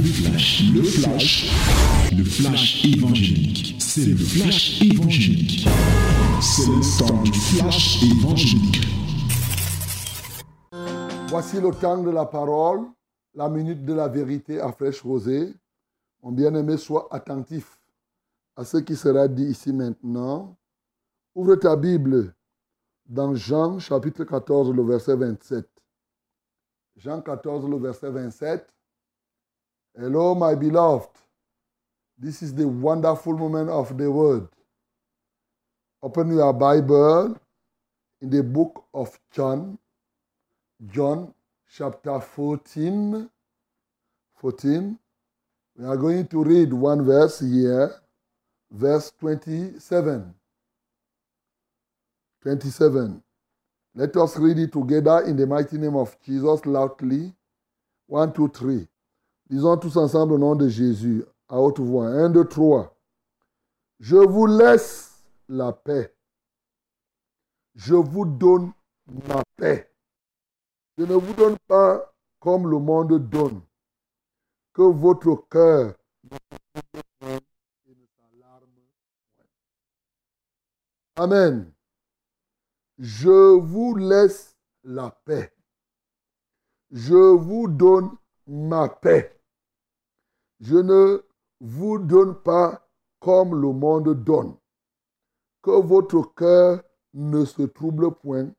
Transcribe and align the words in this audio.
Le 0.00 0.06
flash, 0.06 0.62
le 0.72 0.82
flash, 0.82 2.10
le 2.16 2.24
flash 2.24 2.84
évangélique. 2.86 3.76
C'est 3.78 4.06
le 4.06 4.16
flash 4.16 4.80
évangélique. 4.80 5.68
C'est 6.40 6.66
le 6.66 6.98
temps 6.98 7.22
du 7.22 7.32
flash 7.34 8.02
évangélique. 8.02 8.80
Voici 11.28 11.60
le 11.60 11.70
temps 11.72 12.02
de 12.02 12.08
la 12.08 12.24
parole, 12.24 12.86
la 13.34 13.50
minute 13.50 13.84
de 13.84 13.92
la 13.92 14.08
vérité 14.08 14.58
à 14.58 14.72
fraîche 14.72 15.02
rosée. 15.02 15.52
Mon 16.22 16.32
bien-aimé, 16.32 16.78
sois 16.78 17.06
attentif 17.10 17.78
à 18.56 18.64
ce 18.64 18.78
qui 18.78 18.96
sera 18.96 19.28
dit 19.28 19.50
ici 19.50 19.70
maintenant. 19.70 20.56
Ouvre 21.34 21.56
ta 21.56 21.76
Bible 21.76 22.34
dans 23.04 23.34
Jean 23.34 23.78
chapitre 23.78 24.24
14, 24.24 24.72
le 24.72 24.82
verset 24.82 25.16
27. 25.16 25.68
Jean 26.96 27.20
14, 27.20 27.68
le 27.68 27.76
verset 27.76 28.10
27. 28.10 28.66
Hello, 29.98 30.34
my 30.34 30.54
beloved. 30.54 31.10
This 32.18 32.42
is 32.42 32.54
the 32.54 32.66
wonderful 32.66 33.36
moment 33.36 33.70
of 33.70 33.96
the 33.98 34.10
word. 34.10 34.48
Open 36.02 36.34
your 36.34 36.52
Bible 36.52 37.38
in 38.22 38.30
the 38.30 38.42
book 38.42 38.84
of 38.94 39.18
John, 39.32 39.78
John 40.92 41.34
chapter 41.74 42.20
14. 42.20 43.28
14. 44.36 44.98
We 45.76 45.84
are 45.86 45.96
going 45.96 46.26
to 46.28 46.44
read 46.44 46.72
one 46.72 47.04
verse 47.04 47.40
here, 47.40 47.92
verse 48.70 49.12
27. 49.20 50.34
27. 52.42 53.22
Let 53.94 54.16
us 54.16 54.36
read 54.38 54.58
it 54.58 54.72
together 54.72 55.20
in 55.26 55.36
the 55.36 55.46
mighty 55.46 55.78
name 55.78 55.96
of 55.96 56.16
Jesus 56.24 56.64
loudly. 56.64 57.34
One, 58.06 58.32
two, 58.32 58.48
three. 58.48 58.86
Disons 59.50 59.76
tous 59.78 59.96
ensemble 59.96 60.34
au 60.34 60.38
nom 60.38 60.54
de 60.54 60.68
Jésus, 60.68 61.24
à 61.48 61.60
haute 61.60 61.80
voix. 61.80 62.06
Un, 62.06 62.30
deux, 62.30 62.44
trois. 62.44 62.96
Je 63.98 64.14
vous 64.14 64.46
laisse 64.46 65.24
la 65.48 65.72
paix. 65.72 66.14
Je 67.74 67.96
vous 67.96 68.24
donne 68.24 68.72
ma 69.08 69.42
paix. 69.56 69.92
Je 70.96 71.02
ne 71.02 71.14
vous 71.14 71.32
donne 71.34 71.56
pas 71.66 72.14
comme 72.38 72.70
le 72.70 72.78
monde 72.78 73.28
donne. 73.28 73.60
Que 74.72 74.82
votre 74.82 75.34
cœur 75.50 75.96
Amen. 81.16 81.72
Je 82.98 83.58
vous 83.58 83.96
laisse 83.96 84.56
la 84.84 85.10
paix. 85.10 85.52
Je 86.92 87.34
vous 87.34 87.66
donne 87.66 88.16
ma 88.46 88.88
paix. 88.88 89.39
Je 90.60 90.76
ne 90.76 91.22
vous 91.60 91.98
donne 91.98 92.34
pas 92.34 92.86
comme 93.18 93.60
le 93.60 93.72
monde 93.72 94.14
donne. 94.24 94.54
Que 95.62 95.70
votre 95.70 96.34
cœur 96.34 96.82
ne 97.14 97.44
se 97.44 97.62
trouble 97.62 98.14
point 98.14 98.50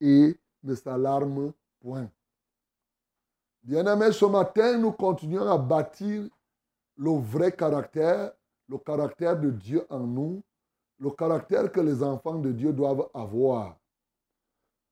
et 0.00 0.38
ne 0.62 0.74
s'alarme 0.74 1.52
point. 1.80 2.10
Bien-aimés, 3.62 4.12
ce 4.12 4.26
matin, 4.26 4.78
nous 4.78 4.92
continuons 4.92 5.50
à 5.50 5.58
bâtir 5.58 6.28
le 6.96 7.10
vrai 7.10 7.52
caractère, 7.52 8.32
le 8.68 8.78
caractère 8.78 9.38
de 9.38 9.50
Dieu 9.50 9.84
en 9.90 10.00
nous, 10.00 10.42
le 10.98 11.10
caractère 11.10 11.70
que 11.70 11.80
les 11.80 12.02
enfants 12.02 12.38
de 12.38 12.52
Dieu 12.52 12.72
doivent 12.72 13.08
avoir. 13.12 13.76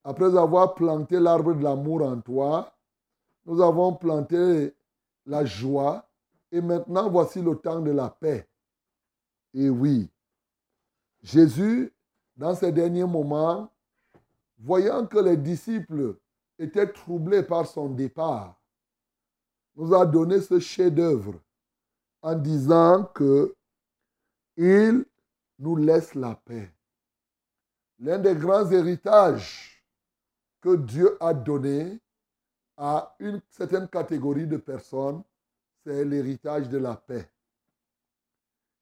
Après 0.02 0.36
avoir 0.36 0.74
planté 0.74 1.18
l'arbre 1.18 1.54
de 1.54 1.62
l'amour 1.62 2.02
en 2.02 2.20
toi, 2.20 2.72
nous 3.46 3.62
avons 3.62 3.94
planté 3.94 4.74
la 5.26 5.44
joie 5.44 6.04
et 6.54 6.60
maintenant 6.60 7.10
voici 7.10 7.42
le 7.42 7.56
temps 7.56 7.80
de 7.80 7.90
la 7.90 8.08
paix. 8.08 8.48
Et 9.54 9.68
oui, 9.68 10.08
Jésus, 11.20 11.92
dans 12.36 12.54
ces 12.54 12.70
derniers 12.70 13.04
moments, 13.04 13.72
voyant 14.56 15.04
que 15.04 15.18
les 15.18 15.36
disciples 15.36 16.16
étaient 16.56 16.92
troublés 16.92 17.42
par 17.42 17.66
son 17.66 17.88
départ, 17.88 18.56
nous 19.74 19.92
a 19.94 20.06
donné 20.06 20.40
ce 20.40 20.60
chef-d'œuvre 20.60 21.40
en 22.22 22.36
disant 22.36 23.02
que 23.06 23.52
il 24.56 25.04
nous 25.58 25.74
laisse 25.74 26.14
la 26.14 26.36
paix. 26.36 26.72
L'un 27.98 28.20
des 28.20 28.36
grands 28.36 28.70
héritages 28.70 29.84
que 30.60 30.76
Dieu 30.76 31.16
a 31.18 31.34
donné 31.34 31.98
à 32.76 33.16
une 33.18 33.40
certaine 33.48 33.88
catégorie 33.88 34.46
de 34.46 34.56
personnes, 34.56 35.24
c'est 35.84 36.04
l'héritage 36.04 36.68
de 36.68 36.78
la 36.78 36.96
paix. 36.96 37.30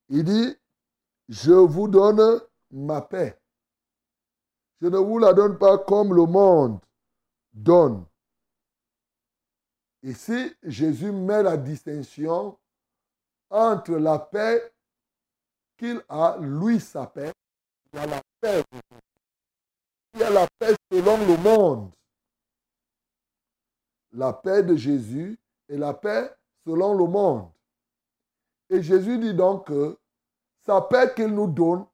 Il 0.08 0.24
dit, 0.24 0.56
je 1.28 1.52
vous 1.52 1.88
donne 1.88 2.40
ma 2.70 3.00
paix. 3.00 3.38
Je 4.80 4.86
ne 4.86 4.98
vous 4.98 5.18
la 5.18 5.32
donne 5.32 5.58
pas 5.58 5.78
comme 5.78 6.14
le 6.14 6.26
monde 6.26 6.80
donne. 7.52 8.04
Ici, 10.02 10.54
Jésus 10.62 11.12
met 11.12 11.42
la 11.42 11.56
distinction 11.56 12.58
entre 13.50 13.92
la 13.92 14.19
paix 14.19 14.72
qu'il 15.76 16.02
a, 16.08 16.36
lui, 16.40 16.80
sa 16.80 17.06
paix, 17.06 17.32
il 17.92 17.98
y 17.98 18.02
a 18.02 18.06
la 18.06 18.20
paix. 18.40 18.64
Il 20.14 20.20
y 20.20 20.22
a 20.24 20.30
la 20.30 20.46
paix 20.58 20.74
selon 20.90 21.16
le 21.26 21.36
monde. 21.36 21.92
La 24.12 24.32
paix 24.32 24.62
de 24.62 24.76
Jésus 24.76 25.38
et 25.69 25.76
la 25.76 25.94
paix 25.94 26.34
selon 26.65 26.95
le 26.95 27.06
monde. 27.06 27.49
Et 28.71 28.83
Jésus 28.83 29.19
dit 29.19 29.34
donc 29.34 29.67
que 29.67 29.99
sa 30.61 30.81
paix 30.81 31.12
qu'il 31.15 31.34
nous 31.34 31.47
donne 31.47 31.84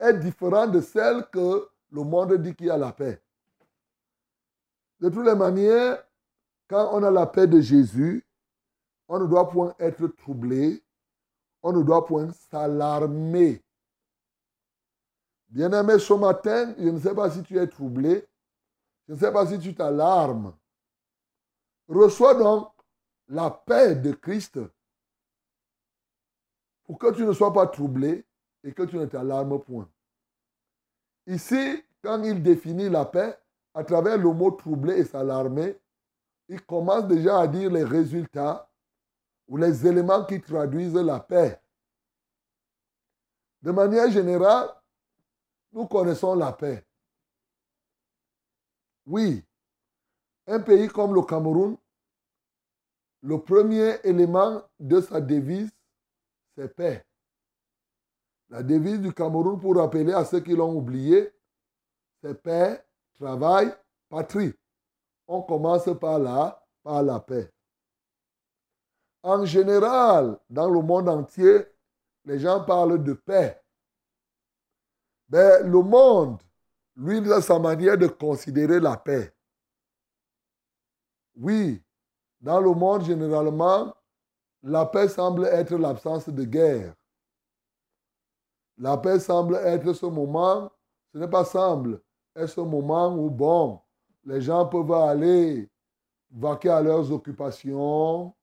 est 0.00 0.14
différente 0.14 0.72
de 0.72 0.80
celle 0.80 1.26
que 1.26 1.68
le 1.90 2.02
monde 2.02 2.34
dit 2.34 2.54
qu'il 2.54 2.66
y 2.66 2.70
a 2.70 2.76
la 2.76 2.92
paix. 2.92 3.22
De 5.00 5.08
toutes 5.08 5.26
les 5.26 5.34
manières, 5.34 6.02
quand 6.68 6.90
on 6.92 7.02
a 7.02 7.10
la 7.10 7.26
paix 7.26 7.46
de 7.46 7.60
Jésus, 7.60 8.26
on 9.08 9.18
ne 9.20 9.26
doit 9.26 9.48
point 9.48 9.74
être 9.78 10.06
troublé, 10.08 10.82
on 11.62 11.72
ne 11.72 11.82
doit 11.82 12.04
point 12.04 12.30
s'alarmer. 12.50 13.62
Bien-aimé, 15.48 15.98
ce 15.98 16.12
matin, 16.12 16.74
je 16.78 16.88
ne 16.88 16.98
sais 16.98 17.14
pas 17.14 17.30
si 17.30 17.42
tu 17.42 17.58
es 17.58 17.66
troublé, 17.66 18.26
je 19.06 19.14
ne 19.14 19.18
sais 19.18 19.32
pas 19.32 19.46
si 19.46 19.58
tu 19.58 19.74
t'alarmes. 19.74 20.52
Reçois 21.88 22.34
donc 22.34 22.70
la 23.28 23.50
paix 23.50 23.94
de 23.94 24.12
Christ 24.12 24.58
pour 26.84 26.98
que 26.98 27.12
tu 27.14 27.24
ne 27.24 27.32
sois 27.32 27.52
pas 27.52 27.66
troublé 27.66 28.24
et 28.64 28.72
que 28.72 28.82
tu 28.82 28.96
ne 28.96 29.06
t'alarmes 29.06 29.60
point. 29.62 29.88
Ici, 31.26 31.84
quand 32.02 32.22
il 32.22 32.42
définit 32.42 32.88
la 32.88 33.04
paix, 33.04 33.38
à 33.74 33.84
travers 33.84 34.16
le 34.16 34.32
mot 34.32 34.50
troublé 34.50 34.98
et 34.98 35.04
s'alarmer, 35.04 35.78
il 36.48 36.64
commence 36.64 37.06
déjà 37.06 37.40
à 37.40 37.46
dire 37.46 37.70
les 37.70 37.84
résultats 37.84 38.70
ou 39.46 39.56
les 39.56 39.86
éléments 39.86 40.24
qui 40.24 40.40
traduisent 40.40 40.94
la 40.94 41.20
paix. 41.20 41.60
De 43.60 43.70
manière 43.70 44.10
générale, 44.10 44.70
nous 45.72 45.86
connaissons 45.86 46.34
la 46.34 46.52
paix. 46.52 46.84
Oui, 49.04 49.44
un 50.46 50.60
pays 50.60 50.88
comme 50.88 51.14
le 51.14 51.22
Cameroun, 51.22 51.76
le 53.22 53.40
premier 53.40 53.96
élément 54.04 54.62
de 54.78 55.00
sa 55.00 55.20
devise, 55.20 55.70
c'est 56.56 56.74
paix. 56.74 57.04
La 58.50 58.62
devise 58.62 59.00
du 59.00 59.12
Cameroun, 59.12 59.60
pour 59.60 59.76
rappeler 59.76 60.12
à 60.12 60.24
ceux 60.24 60.40
qui 60.40 60.54
l'ont 60.54 60.74
oublié, 60.74 61.30
c'est 62.22 62.40
paix, 62.42 62.84
travail, 63.18 63.74
patrie. 64.08 64.54
On 65.26 65.42
commence 65.42 65.88
par 66.00 66.18
là, 66.18 66.64
par 66.82 67.02
la 67.02 67.20
paix. 67.20 67.52
En 69.22 69.44
général, 69.44 70.38
dans 70.48 70.70
le 70.70 70.80
monde 70.80 71.08
entier, 71.08 71.66
les 72.24 72.38
gens 72.38 72.64
parlent 72.64 73.02
de 73.02 73.12
paix. 73.12 73.60
Mais 75.28 75.62
le 75.62 75.82
monde, 75.82 76.40
lui, 76.96 77.30
a 77.30 77.42
sa 77.42 77.58
manière 77.58 77.98
de 77.98 78.06
considérer 78.06 78.80
la 78.80 78.96
paix. 78.96 79.34
Oui, 81.36 81.82
dans 82.40 82.60
le 82.60 82.72
monde, 82.72 83.04
généralement, 83.04 83.94
la 84.62 84.86
paix 84.86 85.08
semble 85.08 85.46
être 85.46 85.76
l'absence 85.76 86.28
de 86.28 86.44
guerre. 86.44 86.94
La 88.76 88.96
paix 88.96 89.18
semble 89.18 89.56
être 89.56 89.92
ce 89.92 90.06
moment, 90.06 90.70
ce 91.12 91.18
n'est 91.18 91.28
pas 91.28 91.44
semble, 91.44 92.00
est 92.34 92.46
ce 92.46 92.60
moment 92.60 93.14
où, 93.16 93.28
bon, 93.30 93.80
les 94.24 94.40
gens 94.40 94.66
peuvent 94.66 94.92
aller 94.92 95.68
vaquer 96.30 96.70
à 96.70 96.82
leurs 96.82 97.10
occupations. 97.10 98.34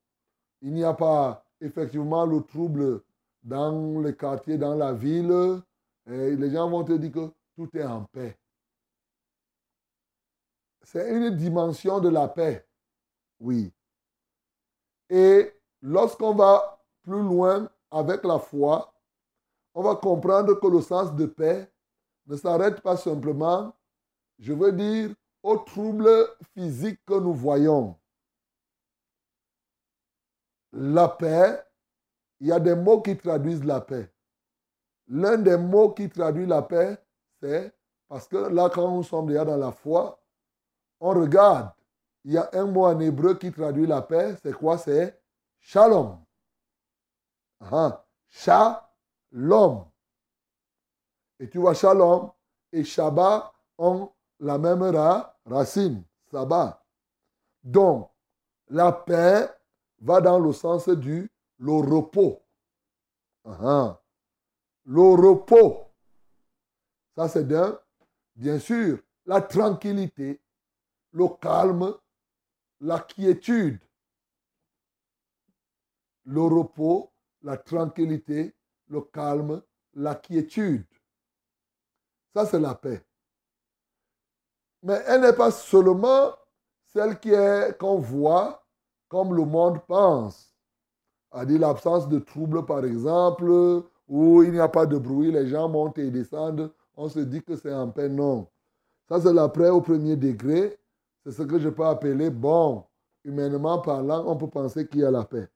Il 0.61 0.73
n'y 0.73 0.83
a 0.83 0.93
pas 0.93 1.45
effectivement 1.61 2.25
le 2.25 2.41
trouble 2.41 3.01
dans 3.43 4.01
les 4.01 4.15
quartiers, 4.15 4.57
dans 4.57 4.75
la 4.75 4.93
ville. 4.93 5.61
Et 6.07 6.35
les 6.35 6.51
gens 6.51 6.69
vont 6.69 6.83
te 6.83 6.93
dire 6.93 7.11
que 7.11 7.31
tout 7.55 7.69
est 7.77 7.85
en 7.85 8.03
paix. 8.05 8.37
C'est 10.81 11.15
une 11.15 11.35
dimension 11.35 11.99
de 11.99 12.09
la 12.09 12.27
paix. 12.27 12.67
Oui. 13.39 13.71
Et 15.09 15.53
lorsqu'on 15.81 16.33
va 16.33 16.79
plus 17.03 17.21
loin 17.21 17.69
avec 17.91 18.23
la 18.23 18.39
foi, 18.39 18.93
on 19.73 19.83
va 19.83 19.95
comprendre 19.95 20.53
que 20.59 20.67
le 20.67 20.81
sens 20.81 21.13
de 21.15 21.25
paix 21.25 21.71
ne 22.27 22.35
s'arrête 22.35 22.81
pas 22.81 22.97
simplement, 22.97 23.73
je 24.39 24.53
veux 24.53 24.71
dire, 24.71 25.13
aux 25.43 25.57
troubles 25.57 26.27
physiques 26.53 26.99
que 27.05 27.13
nous 27.13 27.33
voyons. 27.33 27.95
La 30.71 31.07
paix, 31.07 31.63
il 32.39 32.47
y 32.47 32.51
a 32.51 32.59
des 32.59 32.75
mots 32.75 33.01
qui 33.01 33.15
traduisent 33.15 33.63
la 33.63 33.79
paix. 33.79 34.11
L'un 35.07 35.37
des 35.37 35.57
mots 35.57 35.91
qui 35.91 36.09
traduit 36.09 36.47
la 36.47 36.63
paix, 36.63 36.97
c'est 37.39 37.71
parce 38.07 38.27
que 38.27 38.37
là, 38.37 38.69
quand 38.73 38.91
nous 38.91 39.03
sommes 39.03 39.27
déjà 39.27 39.45
dans 39.45 39.57
la 39.57 39.71
foi, 39.71 40.19
on 40.99 41.11
regarde. 41.11 41.74
Il 42.25 42.33
y 42.33 42.37
a 42.37 42.49
un 42.53 42.65
mot 42.65 42.85
en 42.85 42.99
hébreu 42.99 43.37
qui 43.37 43.51
traduit 43.51 43.85
la 43.85 44.01
paix. 44.01 44.35
C'est 44.41 44.51
quoi? 44.53 44.79
C'est 44.79 45.21
shalom. 45.59 46.19
Ah, 47.61 48.03
shalom. 48.29 49.85
Et 51.39 51.49
tu 51.49 51.59
vois, 51.59 51.75
shalom 51.75 52.31
et 52.71 52.83
Shabbat 52.83 53.53
ont 53.77 54.11
la 54.39 54.57
même 54.57 54.81
racine, 55.45 56.03
sabbat. 56.31 56.83
Donc, 57.63 58.09
la 58.69 58.91
paix 58.91 59.49
va 59.99 60.19
dans 60.19 60.39
le 60.39 60.51
sens 60.51 60.89
du 60.89 61.31
le 61.59 61.71
repos. 61.73 62.41
Le 63.45 65.01
repos. 65.13 65.91
Ça, 67.15 67.29
c'est 67.29 67.47
bien 68.35 68.59
sûr, 68.59 68.99
la 69.25 69.41
tranquillité, 69.41 70.41
le 71.11 71.27
calme, 71.39 71.93
la 72.85 72.99
quiétude, 72.99 73.79
le 76.25 76.41
repos, 76.41 77.11
la 77.41 77.57
tranquillité, 77.57 78.55
le 78.87 79.01
calme, 79.01 79.61
la 79.95 80.13
quiétude. 80.13 80.85
Ça, 82.33 82.45
c'est 82.45 82.59
la 82.59 82.75
paix. 82.75 83.03
Mais 84.83 85.01
elle 85.07 85.21
n'est 85.21 85.33
pas 85.33 85.49
seulement 85.51 86.35
celle 86.93 87.19
qui 87.19 87.31
est 87.31 87.75
qu'on 87.79 87.97
voit 87.97 88.63
comme 89.07 89.33
le 89.33 89.45
monde 89.45 89.79
pense. 89.87 90.55
À 91.31 91.43
dire 91.43 91.59
l'absence 91.59 92.07
de 92.07 92.19
troubles, 92.19 92.65
par 92.65 92.85
exemple, 92.85 93.83
où 94.07 94.43
il 94.43 94.51
n'y 94.51 94.59
a 94.59 94.69
pas 94.69 94.85
de 94.85 94.97
bruit, 94.97 95.31
les 95.31 95.47
gens 95.47 95.67
montent 95.67 95.97
et 95.97 96.11
descendent, 96.11 96.71
on 96.95 97.09
se 97.09 97.19
dit 97.19 97.41
que 97.41 97.55
c'est 97.55 97.73
en 97.73 97.89
paix. 97.89 98.09
Non. 98.09 98.47
Ça, 99.09 99.19
c'est 99.19 99.33
la 99.33 99.49
paix 99.49 99.69
au 99.69 99.81
premier 99.81 100.15
degré. 100.15 100.77
C'est 101.25 101.31
ce 101.31 101.41
que 101.41 101.57
je 101.57 101.69
peux 101.69 101.85
appeler 101.85 102.29
bon. 102.29 102.85
Humainement 103.23 103.79
parlant, 103.79 104.23
on 104.27 104.37
peut 104.37 104.47
penser 104.47 104.87
qu'il 104.87 104.99
y 104.99 105.03
a 105.03 105.09
la 105.09 105.25
paix. 105.25 105.49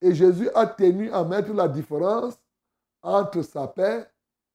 Et 0.00 0.14
Jésus 0.14 0.48
a 0.54 0.64
tenu 0.66 1.10
à 1.10 1.24
mettre 1.24 1.52
la 1.52 1.66
différence 1.66 2.38
entre 3.02 3.42
sa 3.42 3.66
paix 3.66 4.08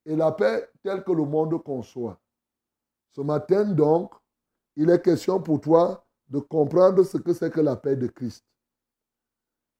et 0.05 0.15
la 0.15 0.31
paix 0.31 0.69
telle 0.81 1.03
que 1.03 1.11
le 1.11 1.25
monde 1.25 1.61
conçoit. 1.61 2.17
Ce 3.11 3.19
matin, 3.19 3.65
donc, 3.65 4.13
il 4.77 4.89
est 4.89 5.01
question 5.01 5.41
pour 5.41 5.59
toi 5.59 6.05
de 6.29 6.39
comprendre 6.39 7.03
ce 7.03 7.17
que 7.17 7.33
c'est 7.33 7.51
que 7.51 7.59
la 7.59 7.75
paix 7.75 7.97
de 7.97 8.07
Christ. 8.07 8.45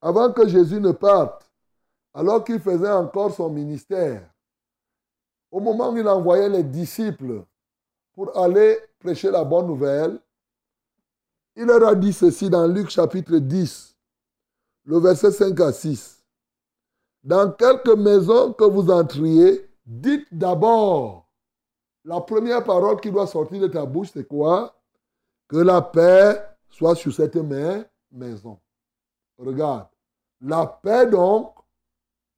Avant 0.01 0.33
que 0.33 0.45
Jésus 0.49 0.81
ne 0.81 0.91
parte, 0.91 1.49
alors 2.13 2.43
qu'il 2.43 2.59
faisait 2.59 2.91
encore 2.91 3.33
son 3.33 3.49
ministère, 3.49 4.29
au 5.49 5.61
moment 5.61 5.91
où 5.91 5.97
il 5.97 6.07
envoyait 6.07 6.49
les 6.49 6.63
disciples 6.63 7.45
pour 8.11 8.37
aller 8.37 8.77
prêcher 8.99 9.31
la 9.31 9.45
bonne 9.45 9.67
nouvelle, 9.67 10.19
il 11.55 11.65
leur 11.65 11.87
a 11.87 11.95
dit 11.95 12.13
ceci 12.13 12.49
dans 12.49 12.67
Luc 12.67 12.89
chapitre 12.89 13.37
10, 13.37 13.95
le 14.85 14.99
verset 14.99 15.31
5 15.31 15.59
à 15.59 15.71
6. 15.71 16.23
Dans 17.23 17.51
quelques 17.51 17.95
maisons 17.97 18.53
que 18.53 18.63
vous 18.63 18.89
entriez, 18.89 19.69
dites 19.85 20.27
d'abord, 20.31 21.29
la 22.03 22.19
première 22.21 22.63
parole 22.63 22.99
qui 22.99 23.11
doit 23.11 23.27
sortir 23.27 23.61
de 23.61 23.67
ta 23.67 23.85
bouche, 23.85 24.09
c'est 24.13 24.27
quoi? 24.27 24.75
Que 25.47 25.57
la 25.57 25.81
paix 25.81 26.41
soit 26.69 26.95
sur 26.95 27.13
cette 27.13 27.37
maison. 28.11 28.59
Regarde, 29.37 29.87
la 30.39 30.65
paix 30.65 31.05
donc, 31.05 31.53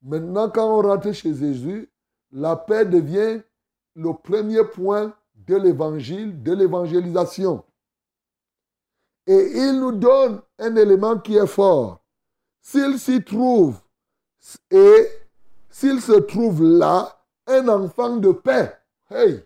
maintenant 0.01 0.50
quand 0.50 0.80
on 0.80 0.81
rentre 0.81 1.12
chez 1.13 1.33
Jésus, 1.33 1.89
la 2.31 2.56
paix 2.56 2.86
devient 2.86 3.42
le 3.95 4.13
premier 4.13 4.63
point 4.65 5.13
de 5.36 5.56
l'évangile, 5.56 6.42
de 6.42 6.54
l'évangélisation. 6.54 7.63
Et 9.25 9.52
il 9.56 9.80
nous 9.80 9.94
donne 9.94 10.42
un 10.60 10.75
élément 10.75 11.18
qui 11.18 11.38
est 11.38 11.48
fort. 11.48 12.02
S'il 12.62 13.00
s'y 13.00 13.24
trouve, 13.24 13.80
et 14.70 15.08
s'il 15.70 16.02
se 16.02 16.14
trouve 16.14 16.64
là, 16.64 17.20
un 17.48 17.68
enfant 17.68 18.18
de 18.18 18.31
paix, 18.31 18.78
hey, 19.10 19.44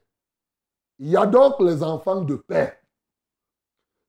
il 0.99 1.09
y 1.09 1.17
a 1.17 1.25
donc 1.25 1.59
les 1.59 1.83
enfants 1.83 2.21
de 2.21 2.35
paix. 2.35 2.79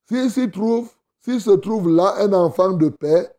S'il 0.06 0.31
s'y 0.31 0.50
trouve, 0.50 0.91
s'il 1.20 1.41
se 1.41 1.50
trouve 1.50 1.91
là 1.91 2.15
un 2.19 2.32
enfant 2.32 2.70
de 2.70 2.88
paix, 2.88 3.35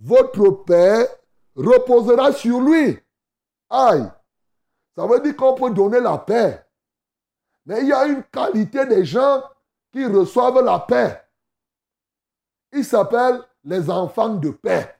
votre 0.00 0.50
paix 0.64 1.08
reposera 1.54 2.32
sur 2.32 2.60
lui. 2.60 2.98
Aïe, 3.70 4.10
ça 4.96 5.06
veut 5.06 5.20
dire 5.20 5.36
qu'on 5.36 5.54
peut 5.54 5.70
donner 5.70 6.00
la 6.00 6.18
paix. 6.18 6.64
Mais 7.66 7.82
il 7.82 7.88
y 7.88 7.92
a 7.92 8.06
une 8.06 8.24
qualité 8.24 8.86
des 8.86 9.04
gens 9.04 9.42
qui 9.92 10.04
reçoivent 10.06 10.64
la 10.64 10.78
paix. 10.80 11.22
Ils 12.72 12.84
s'appellent 12.84 13.42
les 13.64 13.90
enfants 13.90 14.34
de 14.34 14.50
paix. 14.50 14.94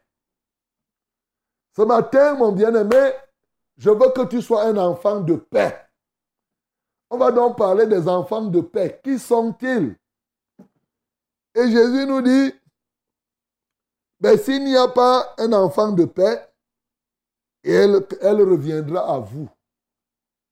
Ce 1.77 1.83
matin, 1.83 2.35
mon 2.35 2.53
bien-aimé, 2.53 3.13
je 3.77 3.91
veux 3.91 4.11
que 4.11 4.27
tu 4.27 4.43
sois 4.43 4.65
un 4.65 4.77
enfant 4.77 5.21
de 5.21 5.37
paix. 5.37 5.89
On 7.11 7.17
va 7.17 7.31
donc 7.31 7.57
parler 7.57 7.87
des 7.87 8.09
enfants 8.09 8.43
de 8.43 8.61
paix. 8.61 9.01
Qui 9.03 9.19
sont-ils? 9.19 9.97
Et 11.55 11.71
Jésus 11.71 12.07
nous 12.07 12.21
dit, 12.21 12.53
ben, 14.21 14.37
s'il 14.37 14.65
n'y 14.65 14.77
a 14.77 14.89
pas 14.89 15.35
un 15.39 15.53
enfant 15.53 15.93
de 15.93 16.05
paix, 16.05 16.49
elle, 17.63 18.07
elle 18.21 18.43
reviendra 18.43 19.15
à 19.15 19.19
vous. 19.19 19.49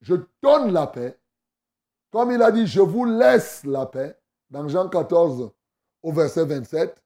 Je 0.01 0.15
donne 0.43 0.73
la 0.73 0.87
paix. 0.87 1.19
Comme 2.13 2.31
il 2.31 2.43
a 2.43 2.53
dit, 2.53 2.67
je 2.67 2.81
vous 2.81 3.05
laisse 3.05 3.65
la 3.65 3.87
paix, 3.87 4.19
dans 4.49 4.69
Jean 4.69 4.89
14 4.89 5.51
au 6.03 6.13
verset 6.13 6.45
27. 6.45 7.03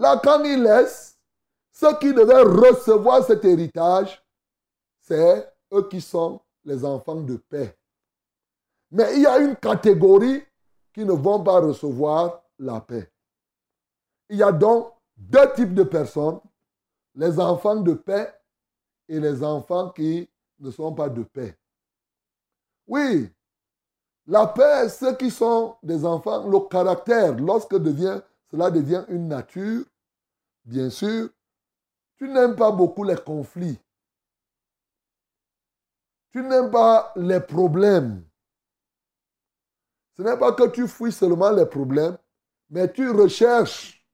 Là, 0.00 0.18
quand 0.24 0.42
il 0.44 0.62
laisse, 0.62 1.18
ceux 1.72 1.94
qui 1.98 2.14
devaient 2.14 2.40
recevoir 2.40 3.22
cet 3.22 3.44
héritage, 3.44 4.24
c'est 4.98 5.46
eux 5.74 5.88
qui 5.90 6.00
sont 6.00 6.40
les 6.64 6.86
enfants 6.86 7.20
de 7.20 7.36
paix. 7.36 7.76
Mais 8.90 9.14
il 9.16 9.22
y 9.22 9.26
a 9.26 9.38
une 9.38 9.56
catégorie 9.56 10.42
qui 10.94 11.04
ne 11.04 11.12
vont 11.12 11.44
pas 11.44 11.60
recevoir 11.60 12.42
la 12.58 12.80
paix. 12.80 13.12
Il 14.30 14.38
y 14.38 14.42
a 14.42 14.52
donc 14.52 14.90
deux 15.18 15.52
types 15.52 15.74
de 15.74 15.82
personnes, 15.82 16.40
les 17.14 17.38
enfants 17.38 17.76
de 17.76 17.92
paix 17.92 18.34
et 19.06 19.20
les 19.20 19.44
enfants 19.44 19.90
qui 19.90 20.26
ne 20.60 20.70
sont 20.70 20.94
pas 20.94 21.10
de 21.10 21.24
paix. 21.24 21.58
Oui, 22.86 23.30
la 24.26 24.46
paix, 24.46 24.88
ceux 24.88 25.14
qui 25.14 25.30
sont 25.30 25.76
des 25.82 26.06
enfants, 26.06 26.48
le 26.48 26.60
caractère, 26.60 27.36
lorsque 27.36 27.74
cela 28.50 28.70
devient 28.70 29.04
une 29.08 29.28
nature, 29.28 29.84
bien 30.64 30.90
sûr, 30.90 31.30
tu 32.16 32.28
n'aimes 32.28 32.56
pas 32.56 32.70
beaucoup 32.70 33.04
les 33.04 33.16
conflits. 33.16 33.78
Tu 36.32 36.42
n'aimes 36.42 36.70
pas 36.70 37.12
les 37.16 37.40
problèmes. 37.40 38.24
Ce 40.16 40.22
n'est 40.22 40.38
pas 40.38 40.52
que 40.52 40.68
tu 40.68 40.86
fuis 40.86 41.12
seulement 41.12 41.50
les 41.50 41.66
problèmes, 41.66 42.18
mais 42.68 42.92
tu 42.92 43.08
recherches 43.10 44.06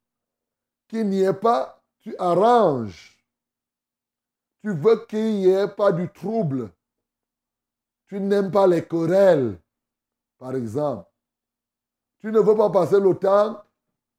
qu'il 0.88 1.08
n'y 1.08 1.22
ait 1.22 1.34
pas, 1.34 1.82
tu 1.98 2.16
arranges. 2.18 3.16
Tu 4.62 4.72
veux 4.72 5.04
qu'il 5.06 5.34
n'y 5.34 5.48
ait 5.48 5.68
pas 5.68 5.92
du 5.92 6.10
trouble. 6.10 6.70
Tu 8.06 8.20
n'aimes 8.20 8.50
pas 8.50 8.66
les 8.66 8.86
querelles, 8.86 9.60
par 10.38 10.54
exemple. 10.54 11.10
Tu 12.20 12.32
ne 12.32 12.38
veux 12.38 12.56
pas 12.56 12.70
passer 12.70 13.00
le 13.00 13.14
temps 13.14 13.62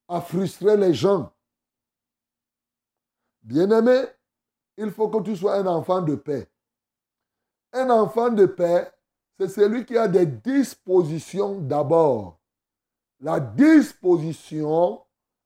à 0.08 0.22
frustrer 0.22 0.78
les 0.78 0.94
gens. 0.94 1.34
Bien-aimé, 3.48 4.04
il 4.76 4.92
faut 4.92 5.08
que 5.08 5.24
tu 5.24 5.38
sois 5.38 5.56
un 5.56 5.68
enfant 5.68 6.02
de 6.02 6.16
paix. 6.16 6.50
Un 7.72 7.90
enfant 7.90 8.30
de 8.30 8.46
paix, 8.46 8.92
c'est 9.40 9.48
celui 9.48 9.86
qui 9.86 9.98
a 9.98 10.10
des 10.10 10.26
dispositions 10.26 11.62
d'abord. 11.62 12.42
La 13.22 13.40
disposition 13.40 15.02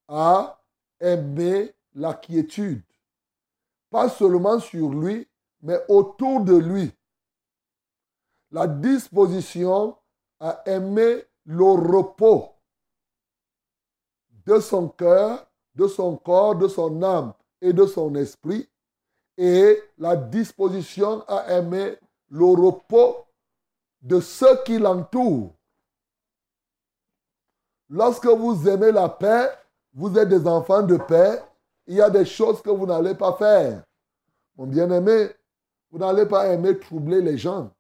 à 0.08 0.60
aimer 1.00 1.76
la 1.94 2.16
quiétude. 2.16 2.82
Pas 3.92 4.10
seulement 4.10 4.60
sur 4.60 4.90
lui, 4.90 5.28
mais 5.62 5.80
autour 5.88 6.42
de 6.42 6.56
lui. 6.56 6.92
La 8.50 8.66
disposition 8.66 9.96
à 10.40 10.64
aimer 10.66 11.24
le 11.46 11.64
repos 11.64 12.50
de 14.48 14.60
son 14.60 14.90
cœur, 14.90 15.46
de 15.76 15.86
son 15.86 16.18
corps, 16.18 16.56
de 16.56 16.68
son 16.68 17.04
âme 17.04 17.34
et 17.62 17.74
de 17.74 17.86
son 17.86 18.16
esprit, 18.16 18.68
et 19.38 19.82
la 19.98 20.16
disposition 20.16 21.24
à 21.28 21.58
aimer 21.58 21.98
le 22.30 22.46
repos 22.46 23.26
de 24.02 24.20
ceux 24.20 24.64
qui 24.64 24.78
l'entourent. 24.78 25.54
Lorsque 27.90 28.26
vous 28.26 28.68
aimez 28.68 28.92
la 28.92 29.10
paix, 29.10 29.50
vous 29.94 30.18
êtes 30.18 30.30
des 30.30 30.48
enfants 30.48 30.82
de 30.82 30.98
paix, 30.98 31.42
il 31.88 31.96
y 31.96 32.02
a 32.02 32.10
des 32.10 32.26
choses 32.26 32.62
que 32.62 32.70
vous 32.70 32.86
n'allez 32.86 33.16
pas 33.16 33.34
faire. 33.34 33.84
Mon 34.56 34.66
bien-aimé, 34.66 35.30
vous 35.92 36.00
n'allez 36.00 36.26
pas 36.26 36.48
aimer 36.48 36.80
troubler 36.80 37.22
les 37.22 37.38
gens. 37.38 37.72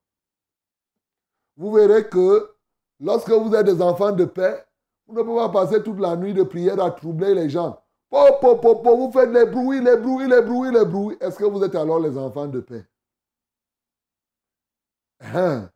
Vous 1.55 1.71
verrez 1.71 2.07
que 2.09 2.53
lorsque 2.99 3.31
vous 3.31 3.53
êtes 3.55 3.65
des 3.65 3.81
enfants 3.81 4.11
de 4.11 4.25
paix, 4.25 4.65
vous 5.07 5.15
ne 5.15 5.23
pouvez 5.23 5.39
pas 5.39 5.49
passer 5.49 5.81
toute 5.81 5.99
la 5.99 6.15
nuit 6.15 6.33
de 6.33 6.43
prière 6.43 6.81
à 6.83 6.91
troubler 6.91 7.33
les 7.33 7.49
gens. 7.49 7.80
Vous 8.11 9.11
faites 9.11 9.29
les 9.29 9.45
bruits, 9.45 9.81
les 9.81 9.97
bruits, 9.97 10.27
les 10.27 10.41
bruits, 10.41 10.71
les 10.71 10.85
bruits. 10.85 11.17
Est-ce 11.21 11.37
que 11.37 11.45
vous 11.45 11.63
êtes 11.63 11.75
alors 11.75 11.99
les 11.99 12.17
enfants 12.17 12.47
de 12.47 12.59
paix? 12.59 12.85
Hein? 15.21 15.69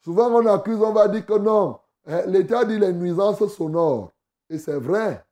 Souvent 0.00 0.30
on 0.30 0.46
accuse, 0.46 0.80
on 0.80 0.92
va 0.92 1.08
dire 1.08 1.26
que 1.26 1.38
non. 1.38 1.78
Hein, 2.06 2.22
L'État 2.26 2.64
dit 2.64 2.78
les 2.78 2.92
nuisances 2.92 3.46
sonores. 3.48 4.12
Et 4.48 4.58
c'est 4.58 4.78
vrai. 4.78 5.24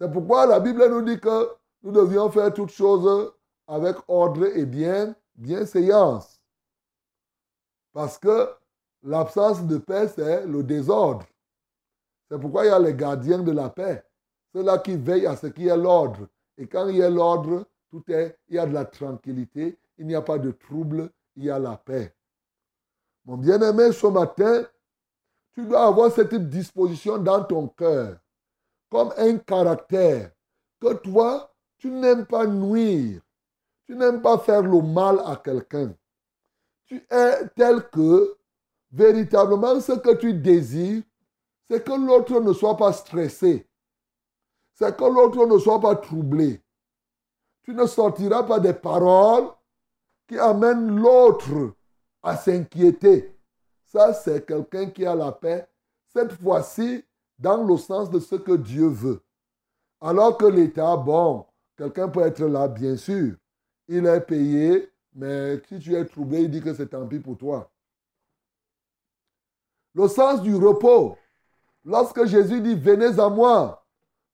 C'est 0.00 0.10
pourquoi 0.10 0.46
la 0.46 0.60
Bible 0.60 0.88
nous 0.88 1.02
dit 1.02 1.20
que 1.20 1.50
nous 1.82 1.92
devions 1.92 2.30
faire 2.30 2.52
toutes 2.54 2.70
choses 2.70 3.32
avec 3.66 3.96
ordre 4.08 4.46
et 4.46 4.64
bien, 4.64 5.14
bienséance. 5.34 6.40
Parce 7.92 8.16
que 8.16 8.48
l'absence 9.02 9.66
de 9.66 9.76
paix, 9.78 10.08
c'est 10.08 10.46
le 10.46 10.62
désordre. 10.62 11.26
C'est 12.30 12.40
pourquoi 12.40 12.64
il 12.64 12.68
y 12.68 12.72
a 12.72 12.78
les 12.78 12.94
gardiens 12.94 13.42
de 13.42 13.52
la 13.52 13.68
paix. 13.68 14.07
Ceux-là 14.52 14.78
qui 14.78 14.96
veillent 14.96 15.26
à 15.26 15.36
ce 15.36 15.46
qu'il 15.48 15.64
y 15.64 15.68
ait 15.68 15.76
l'ordre. 15.76 16.28
Et 16.56 16.66
quand 16.66 16.88
il 16.88 16.96
y 16.96 17.02
a 17.02 17.10
l'ordre, 17.10 17.66
tout 17.90 18.02
est, 18.08 18.36
il 18.48 18.56
y 18.56 18.58
a 18.58 18.66
de 18.66 18.74
la 18.74 18.84
tranquillité, 18.84 19.78
il 19.98 20.06
n'y 20.06 20.14
a 20.14 20.22
pas 20.22 20.38
de 20.38 20.50
trouble, 20.50 21.10
il 21.36 21.44
y 21.44 21.50
a 21.50 21.58
la 21.58 21.76
paix. 21.76 22.14
Mon 23.24 23.36
bien-aimé, 23.36 23.92
ce 23.92 24.06
matin, 24.06 24.64
tu 25.52 25.66
dois 25.66 25.86
avoir 25.86 26.10
cette 26.12 26.34
disposition 26.48 27.18
dans 27.18 27.44
ton 27.44 27.68
cœur, 27.68 28.18
comme 28.90 29.12
un 29.16 29.38
caractère, 29.38 30.30
que 30.80 30.94
toi, 30.94 31.52
tu 31.76 31.90
n'aimes 31.90 32.26
pas 32.26 32.46
nuire, 32.46 33.20
tu 33.86 33.96
n'aimes 33.96 34.22
pas 34.22 34.38
faire 34.38 34.62
le 34.62 34.80
mal 34.80 35.20
à 35.24 35.36
quelqu'un. 35.36 35.94
Tu 36.86 37.04
es 37.10 37.48
tel 37.54 37.88
que, 37.90 38.36
véritablement, 38.90 39.80
ce 39.80 39.92
que 39.92 40.14
tu 40.14 40.32
désires, 40.32 41.02
c'est 41.68 41.84
que 41.84 41.92
l'autre 41.92 42.40
ne 42.40 42.52
soit 42.52 42.76
pas 42.76 42.92
stressé. 42.92 43.67
C'est 44.78 44.96
que 44.96 45.04
l'autre 45.04 45.44
ne 45.44 45.58
soit 45.58 45.80
pas 45.80 45.96
troublé. 45.96 46.62
Tu 47.62 47.74
ne 47.74 47.84
sortiras 47.84 48.44
pas 48.44 48.60
des 48.60 48.74
paroles 48.74 49.48
qui 50.28 50.38
amènent 50.38 51.00
l'autre 51.00 51.74
à 52.22 52.36
s'inquiéter. 52.36 53.36
Ça, 53.86 54.14
c'est 54.14 54.46
quelqu'un 54.46 54.90
qui 54.90 55.04
a 55.04 55.16
la 55.16 55.32
paix. 55.32 55.68
Cette 56.06 56.32
fois-ci, 56.40 57.04
dans 57.40 57.64
le 57.64 57.76
sens 57.76 58.08
de 58.08 58.20
ce 58.20 58.36
que 58.36 58.52
Dieu 58.52 58.86
veut. 58.86 59.20
Alors 60.00 60.38
que 60.38 60.46
l'État, 60.46 60.96
bon, 60.96 61.44
quelqu'un 61.76 62.08
peut 62.08 62.22
être 62.22 62.44
là, 62.44 62.68
bien 62.68 62.96
sûr. 62.96 63.34
Il 63.88 64.06
est 64.06 64.20
payé, 64.20 64.92
mais 65.12 65.60
si 65.66 65.80
tu 65.80 65.96
es 65.96 66.04
troublé, 66.04 66.42
il 66.42 66.50
dit 66.52 66.60
que 66.60 66.72
c'est 66.72 66.90
tant 66.90 67.04
pis 67.04 67.18
pour 67.18 67.36
toi. 67.36 67.68
Le 69.92 70.06
sens 70.06 70.40
du 70.40 70.54
repos. 70.54 71.18
Lorsque 71.84 72.26
Jésus 72.26 72.60
dit, 72.60 72.76
venez 72.76 73.18
à 73.18 73.28
moi, 73.28 73.84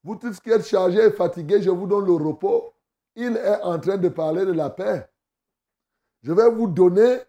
vous 0.04 0.16
tous 0.16 0.38
qui 0.38 0.50
êtes 0.50 0.66
chargés 0.66 1.06
et 1.06 1.10
fatigués, 1.10 1.62
je 1.62 1.70
vous 1.70 1.86
donne 1.86 2.04
le 2.04 2.12
repos. 2.12 2.74
Il 3.16 3.38
est 3.38 3.62
en 3.62 3.80
train 3.80 3.96
de 3.96 4.08
parler 4.10 4.44
de 4.44 4.52
la 4.52 4.68
paix. 4.68 5.08
Je 6.22 6.32
vais 6.32 6.50
vous 6.50 6.66
donner 6.66 7.20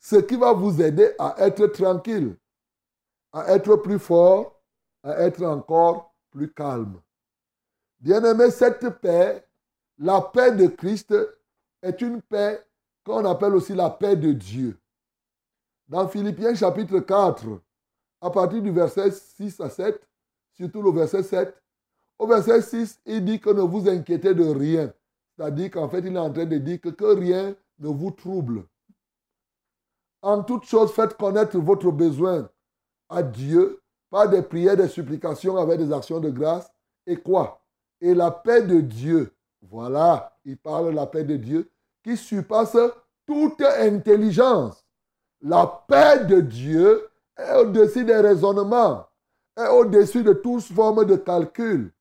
ce 0.00 0.16
qui 0.16 0.36
va 0.36 0.52
vous 0.52 0.82
aider 0.82 1.14
à 1.18 1.36
être 1.38 1.66
tranquille, 1.68 2.36
à 3.32 3.54
être 3.54 3.76
plus 3.76 4.00
fort, 4.00 4.60
à 5.04 5.20
être 5.20 5.44
encore 5.44 6.12
plus 6.30 6.52
calme. 6.52 7.00
Bien-aimé, 8.00 8.50
cette 8.50 8.88
paix, 9.00 9.46
la 9.98 10.20
paix 10.20 10.52
de 10.52 10.66
Christ, 10.66 11.14
est 11.82 12.00
une 12.00 12.20
paix 12.20 12.66
qu'on 13.04 13.24
appelle 13.24 13.54
aussi 13.54 13.74
la 13.74 13.90
paix 13.90 14.16
de 14.16 14.32
Dieu. 14.32 14.76
Dans 15.86 16.08
Philippiens 16.08 16.54
chapitre 16.54 16.98
4, 16.98 17.44
à 18.22 18.30
partir 18.30 18.60
du 18.60 18.70
verset 18.70 19.10
6 19.10 19.60
à 19.60 19.70
7, 19.70 20.09
surtout 20.60 20.82
le 20.82 20.90
verset 20.90 21.22
7, 21.22 21.54
au 22.18 22.26
verset 22.26 22.60
6, 22.60 23.00
il 23.06 23.24
dit 23.24 23.40
que 23.40 23.48
ne 23.48 23.62
vous 23.62 23.88
inquiétez 23.88 24.34
de 24.34 24.44
rien. 24.44 24.92
C'est-à-dire 25.36 25.70
qu'en 25.70 25.88
fait, 25.88 26.00
il 26.00 26.14
est 26.14 26.18
en 26.18 26.30
train 26.30 26.44
de 26.44 26.58
dire 26.58 26.78
que, 26.80 27.18
rien 27.18 27.54
ne 27.78 27.88
vous 27.88 28.10
trouble. 28.10 28.64
En 30.20 30.42
toute 30.42 30.64
chose, 30.64 30.92
faites 30.92 31.16
connaître 31.16 31.58
votre 31.58 31.90
besoin 31.90 32.50
à 33.08 33.22
Dieu 33.22 33.80
par 34.10 34.28
des 34.28 34.42
prières, 34.42 34.76
des 34.76 34.88
supplications 34.88 35.56
avec 35.56 35.78
des 35.78 35.92
actions 35.94 36.20
de 36.20 36.28
grâce. 36.28 36.70
Et 37.06 37.16
quoi? 37.16 37.62
Et 38.02 38.12
la 38.12 38.30
paix 38.30 38.62
de 38.62 38.80
Dieu. 38.80 39.32
Voilà, 39.62 40.36
il 40.44 40.58
parle 40.58 40.86
de 40.86 40.96
la 40.96 41.06
paix 41.06 41.24
de 41.24 41.36
Dieu 41.36 41.70
qui 42.02 42.18
surpasse 42.18 42.76
toute 43.26 43.62
intelligence. 43.62 44.84
La 45.40 45.66
paix 45.88 46.24
de 46.26 46.40
Dieu 46.42 47.08
est 47.38 47.56
au-dessus 47.60 48.04
des 48.04 48.16
raisonnements, 48.16 49.06
est 49.56 49.68
au-dessus 49.68 50.22
de 50.22 50.32
toute 50.32 50.62
forme 50.62 51.04
de 51.04 51.16
calcul. 51.16 51.92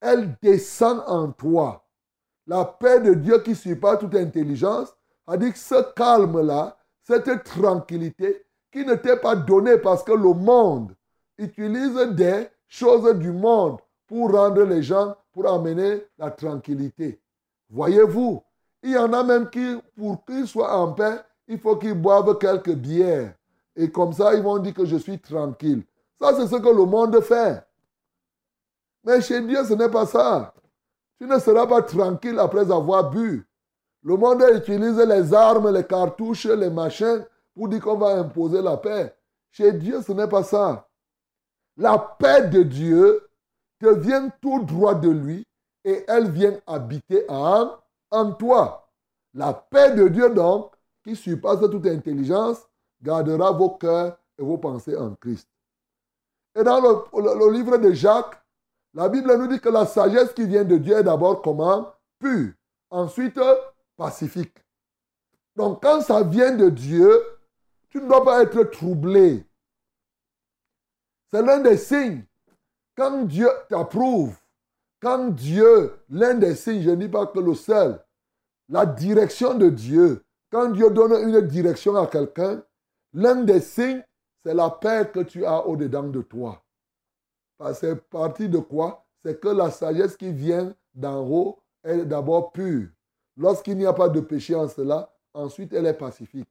Elle 0.00 0.36
descend 0.40 1.02
en 1.06 1.32
toi. 1.32 1.84
La 2.46 2.64
paix 2.64 3.00
de 3.00 3.14
Dieu 3.14 3.40
qui 3.40 3.54
surpasse 3.54 3.98
toute 3.98 4.14
intelligence 4.14 4.94
a 5.26 5.36
dit 5.36 5.52
que 5.52 5.58
ce 5.58 5.92
calme-là, 5.94 6.76
cette 7.02 7.44
tranquillité 7.44 8.44
qui 8.72 8.84
ne 8.84 8.94
t'est 8.94 9.16
pas 9.16 9.36
donnée 9.36 9.78
parce 9.78 10.02
que 10.02 10.12
le 10.12 10.32
monde 10.32 10.94
utilise 11.36 11.94
des 12.12 12.48
choses 12.66 13.14
du 13.18 13.32
monde 13.32 13.78
pour 14.06 14.32
rendre 14.32 14.62
les 14.62 14.82
gens, 14.82 15.14
pour 15.32 15.48
amener 15.50 16.04
la 16.18 16.30
tranquillité. 16.30 17.20
Voyez-vous, 17.70 18.42
il 18.82 18.92
y 18.92 18.96
en 18.96 19.12
a 19.12 19.22
même 19.22 19.50
qui, 19.50 19.76
pour 19.96 20.24
qu'ils 20.24 20.46
soient 20.46 20.76
en 20.78 20.92
paix, 20.92 21.20
il 21.46 21.58
faut 21.58 21.76
qu'ils 21.76 21.94
boivent 21.94 22.38
quelques 22.38 22.74
bières. 22.74 23.34
Et 23.76 23.90
comme 23.90 24.12
ça, 24.12 24.34
ils 24.34 24.42
vont 24.42 24.58
dire 24.58 24.74
que 24.74 24.84
je 24.84 24.96
suis 24.96 25.18
tranquille. 25.18 25.84
Ça, 26.20 26.34
c'est 26.34 26.48
ce 26.48 26.56
que 26.56 26.68
le 26.68 26.84
monde 26.84 27.20
fait. 27.20 27.64
Mais 29.04 29.20
chez 29.20 29.40
Dieu, 29.40 29.64
ce 29.64 29.74
n'est 29.74 29.90
pas 29.90 30.06
ça. 30.06 30.52
Tu 31.18 31.26
ne 31.26 31.38
seras 31.38 31.66
pas 31.66 31.82
tranquille 31.82 32.38
après 32.38 32.70
avoir 32.70 33.10
bu. 33.10 33.46
Le 34.02 34.16
monde 34.16 34.44
utilise 34.54 34.98
les 34.98 35.34
armes, 35.34 35.72
les 35.72 35.84
cartouches, 35.84 36.46
les 36.46 36.70
machins 36.70 37.24
pour 37.54 37.68
dire 37.68 37.80
qu'on 37.80 37.96
va 37.96 38.18
imposer 38.18 38.62
la 38.62 38.76
paix. 38.76 39.14
Chez 39.50 39.72
Dieu, 39.72 40.02
ce 40.02 40.12
n'est 40.12 40.28
pas 40.28 40.44
ça. 40.44 40.88
La 41.76 41.98
paix 41.98 42.48
de 42.48 42.62
Dieu 42.62 43.28
te 43.80 43.88
vient 43.88 44.30
tout 44.40 44.64
droit 44.64 44.94
de 44.94 45.08
lui 45.08 45.44
et 45.84 46.04
elle 46.08 46.30
vient 46.30 46.58
habiter 46.66 47.24
en, 47.28 47.70
en 48.10 48.32
toi. 48.32 48.88
La 49.34 49.52
paix 49.52 49.94
de 49.94 50.08
Dieu, 50.08 50.30
donc, 50.30 50.72
qui 51.02 51.16
surpasse 51.16 51.60
toute 51.60 51.86
intelligence, 51.86 52.58
gardera 53.02 53.52
vos 53.52 53.70
cœurs 53.70 54.16
et 54.38 54.42
vos 54.42 54.58
pensées 54.58 54.96
en 54.96 55.14
Christ. 55.14 55.48
Et 56.54 56.62
dans 56.62 56.80
le, 56.80 57.52
livre 57.52 57.76
de 57.78 57.92
Jacques, 57.92 58.40
la 58.94 59.08
Bible 59.08 59.36
nous 59.36 59.46
dit 59.46 59.60
que 59.60 59.68
la 59.68 59.86
sagesse 59.86 60.32
qui 60.32 60.46
vient 60.46 60.64
de 60.64 60.76
Dieu 60.76 60.96
est 60.96 61.04
d'abord 61.04 61.42
comment? 61.42 61.92
Pure. 62.18 62.52
Ensuite, 62.90 63.38
pacifique. 63.96 64.56
Donc 65.56 65.82
quand 65.82 66.00
ça 66.00 66.22
vient 66.22 66.54
de 66.54 66.70
Dieu, 66.70 67.20
tu 67.90 68.00
ne 68.00 68.08
dois 68.08 68.24
pas 68.24 68.42
être 68.42 68.62
troublé. 68.64 69.44
C'est 71.30 71.42
l'un 71.42 71.58
des 71.58 71.76
signes. 71.76 72.24
Quand 72.96 73.24
Dieu 73.24 73.48
t'approuve, 73.68 74.36
quand 75.00 75.28
Dieu, 75.28 75.94
l'un 76.08 76.34
des 76.34 76.54
signes, 76.54 76.82
je 76.82 76.90
ne 76.90 76.96
dis 76.96 77.08
pas 77.08 77.26
que 77.26 77.38
le 77.38 77.54
seul, 77.54 78.02
la 78.68 78.86
direction 78.86 79.54
de 79.54 79.68
Dieu, 79.68 80.24
quand 80.50 80.70
Dieu 80.70 80.90
donne 80.90 81.28
une 81.28 81.40
direction 81.42 81.94
à 81.96 82.06
quelqu'un, 82.06 82.62
l'un 83.12 83.36
des 83.36 83.60
signes, 83.60 84.02
c'est 84.48 84.54
la 84.54 84.70
paix 84.70 85.10
que 85.12 85.20
tu 85.20 85.44
as 85.44 85.66
au-dedans 85.66 86.04
de 86.04 86.22
toi. 86.22 86.64
C'est 87.74 88.02
partie 88.08 88.48
de 88.48 88.56
quoi? 88.56 89.04
C'est 89.22 89.38
que 89.38 89.48
la 89.48 89.70
sagesse 89.70 90.16
qui 90.16 90.32
vient 90.32 90.74
d'en 90.94 91.22
haut 91.22 91.58
est 91.84 92.06
d'abord 92.06 92.50
pure. 92.52 92.88
Lorsqu'il 93.36 93.76
n'y 93.76 93.84
a 93.84 93.92
pas 93.92 94.08
de 94.08 94.20
péché 94.20 94.54
en 94.54 94.66
cela, 94.66 95.14
ensuite 95.34 95.74
elle 95.74 95.84
est 95.84 95.92
pacifique. 95.92 96.48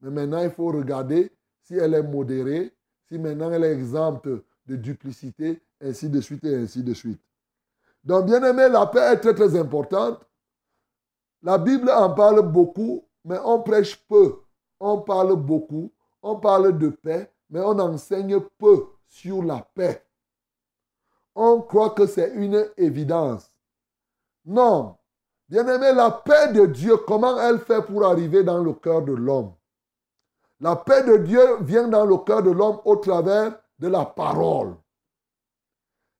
Mais 0.00 0.10
maintenant, 0.10 0.40
il 0.40 0.52
faut 0.52 0.68
regarder 0.68 1.32
si 1.62 1.74
elle 1.74 1.94
est 1.94 2.02
modérée, 2.04 2.72
si 3.08 3.18
maintenant 3.18 3.50
elle 3.50 3.64
est 3.64 3.74
exempte 3.74 4.28
de 4.28 4.76
duplicité, 4.76 5.60
ainsi 5.80 6.08
de 6.08 6.20
suite 6.20 6.44
et 6.44 6.54
ainsi 6.54 6.84
de 6.84 6.94
suite. 6.94 7.20
Donc, 8.04 8.26
bien 8.26 8.44
aimé, 8.44 8.68
la 8.68 8.86
paix 8.86 9.14
est 9.14 9.18
très 9.18 9.34
très 9.34 9.58
importante. 9.58 10.24
La 11.42 11.58
Bible 11.58 11.90
en 11.90 12.14
parle 12.14 12.42
beaucoup, 12.42 13.04
mais 13.24 13.38
on 13.44 13.60
prêche 13.62 13.96
peu. 14.06 14.42
On 14.78 15.00
parle 15.00 15.34
beaucoup, 15.34 15.90
on 16.22 16.36
parle 16.36 16.78
de 16.78 16.88
paix, 16.88 17.32
mais 17.50 17.60
on 17.60 17.78
enseigne 17.78 18.40
peu 18.58 18.86
sur 19.08 19.42
la 19.42 19.60
paix. 19.74 20.04
On 21.34 21.60
croit 21.60 21.90
que 21.90 22.06
c'est 22.06 22.32
une 22.34 22.66
évidence. 22.76 23.50
Non. 24.44 24.96
Bien-aimé, 25.48 25.92
la 25.92 26.10
paix 26.10 26.52
de 26.52 26.66
Dieu, 26.66 26.96
comment 26.96 27.40
elle 27.40 27.60
fait 27.60 27.82
pour 27.82 28.04
arriver 28.04 28.42
dans 28.42 28.62
le 28.62 28.72
cœur 28.72 29.02
de 29.02 29.12
l'homme? 29.12 29.52
La 30.60 30.74
paix 30.74 31.02
de 31.02 31.18
Dieu 31.18 31.58
vient 31.60 31.88
dans 31.88 32.06
le 32.06 32.16
cœur 32.18 32.42
de 32.42 32.50
l'homme 32.50 32.80
au 32.84 32.96
travers 32.96 33.58
de 33.78 33.88
la 33.88 34.04
parole. 34.04 34.74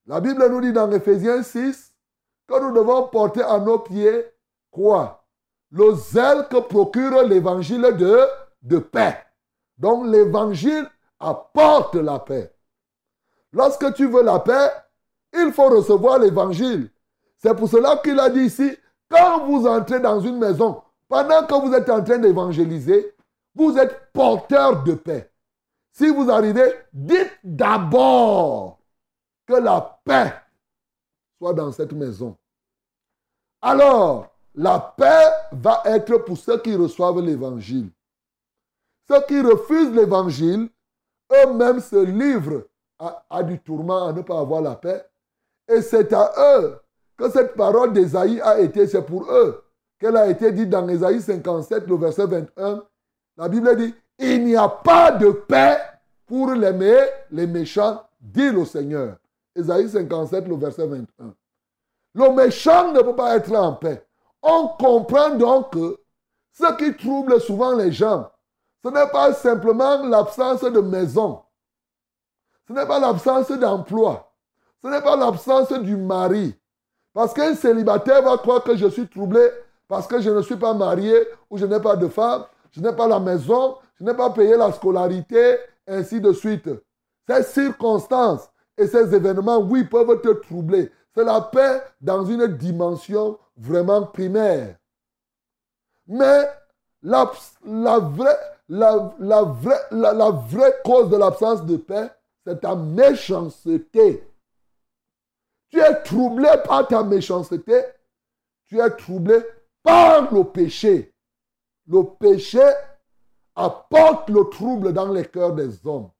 La 0.06 0.20
Bible 0.20 0.46
nous 0.48 0.60
dit 0.60 0.72
dans 0.72 0.90
Ephésiens 0.92 1.42
6 1.42 1.94
que 2.46 2.60
nous 2.60 2.72
devons 2.72 3.08
porter 3.08 3.42
à 3.42 3.58
nos 3.58 3.78
pieds 3.78 4.26
quoi? 4.70 5.24
Le 5.70 5.94
zèle 5.94 6.46
que 6.48 6.60
procure 6.60 7.22
l'évangile 7.24 7.96
de, 7.98 8.20
de 8.62 8.78
paix. 8.78 9.25
Donc 9.78 10.06
l'évangile 10.06 10.88
apporte 11.18 11.94
la 11.96 12.18
paix. 12.18 12.52
Lorsque 13.52 13.94
tu 13.94 14.06
veux 14.06 14.22
la 14.22 14.38
paix, 14.38 14.70
il 15.32 15.52
faut 15.52 15.68
recevoir 15.68 16.18
l'évangile. 16.18 16.90
C'est 17.38 17.54
pour 17.54 17.68
cela 17.68 17.96
qu'il 17.98 18.18
a 18.18 18.30
dit 18.30 18.40
ici, 18.40 18.76
quand 19.08 19.46
vous 19.46 19.66
entrez 19.66 20.00
dans 20.00 20.20
une 20.20 20.38
maison, 20.38 20.82
pendant 21.08 21.46
que 21.46 21.54
vous 21.54 21.74
êtes 21.74 21.88
en 21.90 22.02
train 22.02 22.18
d'évangéliser, 22.18 23.14
vous 23.54 23.76
êtes 23.78 24.12
porteur 24.12 24.82
de 24.82 24.94
paix. 24.94 25.30
Si 25.92 26.08
vous 26.10 26.30
arrivez, 26.30 26.74
dites 26.92 27.38
d'abord 27.42 28.78
que 29.46 29.54
la 29.54 30.00
paix 30.04 30.34
soit 31.38 31.54
dans 31.54 31.72
cette 31.72 31.92
maison. 31.92 32.36
Alors, 33.62 34.34
la 34.54 34.78
paix 34.78 35.24
va 35.52 35.82
être 35.86 36.18
pour 36.18 36.36
ceux 36.36 36.58
qui 36.58 36.74
reçoivent 36.74 37.20
l'évangile. 37.20 37.90
Ceux 39.08 39.22
qui 39.22 39.40
refusent 39.40 39.92
l'évangile, 39.92 40.68
eux-mêmes 41.32 41.80
se 41.80 41.96
livrent 41.96 42.64
à, 42.98 43.42
du 43.42 43.58
tourment, 43.60 44.06
à 44.06 44.12
ne 44.12 44.22
pas 44.22 44.40
avoir 44.40 44.62
la 44.62 44.74
paix. 44.74 45.04
Et 45.68 45.82
c'est 45.82 46.12
à 46.12 46.32
eux 46.58 46.78
que 47.16 47.30
cette 47.30 47.54
parole 47.54 47.92
d'Ésaïe 47.92 48.40
a 48.40 48.58
été, 48.60 48.86
c'est 48.86 49.02
pour 49.02 49.30
eux 49.30 49.62
qu'elle 49.98 50.16
a 50.16 50.28
été 50.28 50.52
dite 50.52 50.70
dans 50.70 50.88
Ésaïe 50.88 51.20
57, 51.20 51.86
le 51.86 51.96
verset 51.96 52.26
21. 52.26 52.84
La 53.36 53.48
Bible 53.48 53.76
dit, 53.76 53.94
il 54.18 54.44
n'y 54.44 54.56
a 54.56 54.68
pas 54.68 55.12
de 55.12 55.30
paix 55.30 55.78
pour 56.26 56.52
les, 56.52 57.06
les 57.30 57.46
méchants, 57.46 58.02
dit 58.20 58.50
le 58.50 58.64
Seigneur. 58.64 59.16
Ésaïe 59.54 59.88
57, 59.88 60.48
le 60.48 60.56
verset 60.56 60.86
21. 60.86 61.34
Le 62.14 62.34
méchant 62.34 62.92
ne 62.92 63.00
peut 63.02 63.14
pas 63.14 63.36
être 63.36 63.54
en 63.54 63.74
paix. 63.74 64.06
On 64.42 64.68
comprend 64.78 65.30
donc 65.30 65.72
que 65.72 65.98
ce 66.52 66.76
qui 66.76 66.96
trouble 66.96 67.40
souvent 67.40 67.74
les 67.74 67.92
gens, 67.92 68.30
ce 68.84 68.88
n'est 68.88 69.08
pas 69.08 69.32
simplement 69.32 70.04
l'absence 70.04 70.62
de 70.62 70.80
maison. 70.80 71.42
Ce 72.68 72.72
n'est 72.72 72.86
pas 72.86 72.98
l'absence 72.98 73.50
d'emploi. 73.50 74.32
Ce 74.82 74.88
n'est 74.88 75.02
pas 75.02 75.16
l'absence 75.16 75.72
du 75.72 75.96
mari. 75.96 76.54
Parce 77.12 77.32
qu'un 77.32 77.54
célibataire 77.54 78.22
va 78.22 78.36
croire 78.36 78.62
que 78.62 78.76
je 78.76 78.88
suis 78.88 79.08
troublé 79.08 79.48
parce 79.88 80.06
que 80.06 80.20
je 80.20 80.30
ne 80.30 80.42
suis 80.42 80.56
pas 80.56 80.74
marié 80.74 81.14
ou 81.50 81.58
je 81.58 81.66
n'ai 81.66 81.80
pas 81.80 81.96
de 81.96 82.08
femme, 82.08 82.44
je 82.70 82.80
n'ai 82.80 82.92
pas 82.92 83.06
la 83.06 83.20
maison, 83.20 83.76
je 83.98 84.04
n'ai 84.04 84.14
pas 84.14 84.30
payé 84.30 84.56
la 84.56 84.72
scolarité, 84.72 85.58
ainsi 85.86 86.20
de 86.20 86.32
suite. 86.32 86.68
Ces 87.28 87.42
circonstances 87.42 88.50
et 88.76 88.86
ces 88.86 89.14
événements, 89.14 89.58
oui, 89.58 89.84
peuvent 89.84 90.20
te 90.20 90.28
troubler. 90.28 90.92
C'est 91.14 91.24
la 91.24 91.40
paix 91.40 91.82
dans 92.00 92.24
une 92.24 92.46
dimension 92.46 93.38
vraiment 93.56 94.02
primaire. 94.02 94.76
Mais 96.06 96.48
la, 97.02 97.32
la, 97.64 97.98
vraie, 97.98 98.38
la, 98.68 100.30
vraie 100.32 100.74
cause 100.84 101.10
de 101.10 101.16
l'absence 101.16 101.64
de 101.64 101.76
paix, 101.76 102.10
c'est 102.44 102.60
ta 102.60 102.74
méchanceté. 102.74 104.28
Tu 105.68 105.80
es 105.80 106.02
troublé 106.02 106.48
par 106.64 106.86
ta 106.86 107.02
méchanceté. 107.02 107.82
Tu 108.66 108.80
es 108.80 108.90
troublé 108.90 109.38
par 109.82 110.32
le 110.32 110.44
péché. 110.44 111.12
Le 111.88 112.02
péché 112.02 112.62
apporte 113.54 114.28
le 114.30 114.44
trouble 114.48 114.92
dans 114.92 115.12
les 115.12 115.24
cœurs 115.24 115.54
des 115.54 115.86
hommes. 115.86 116.10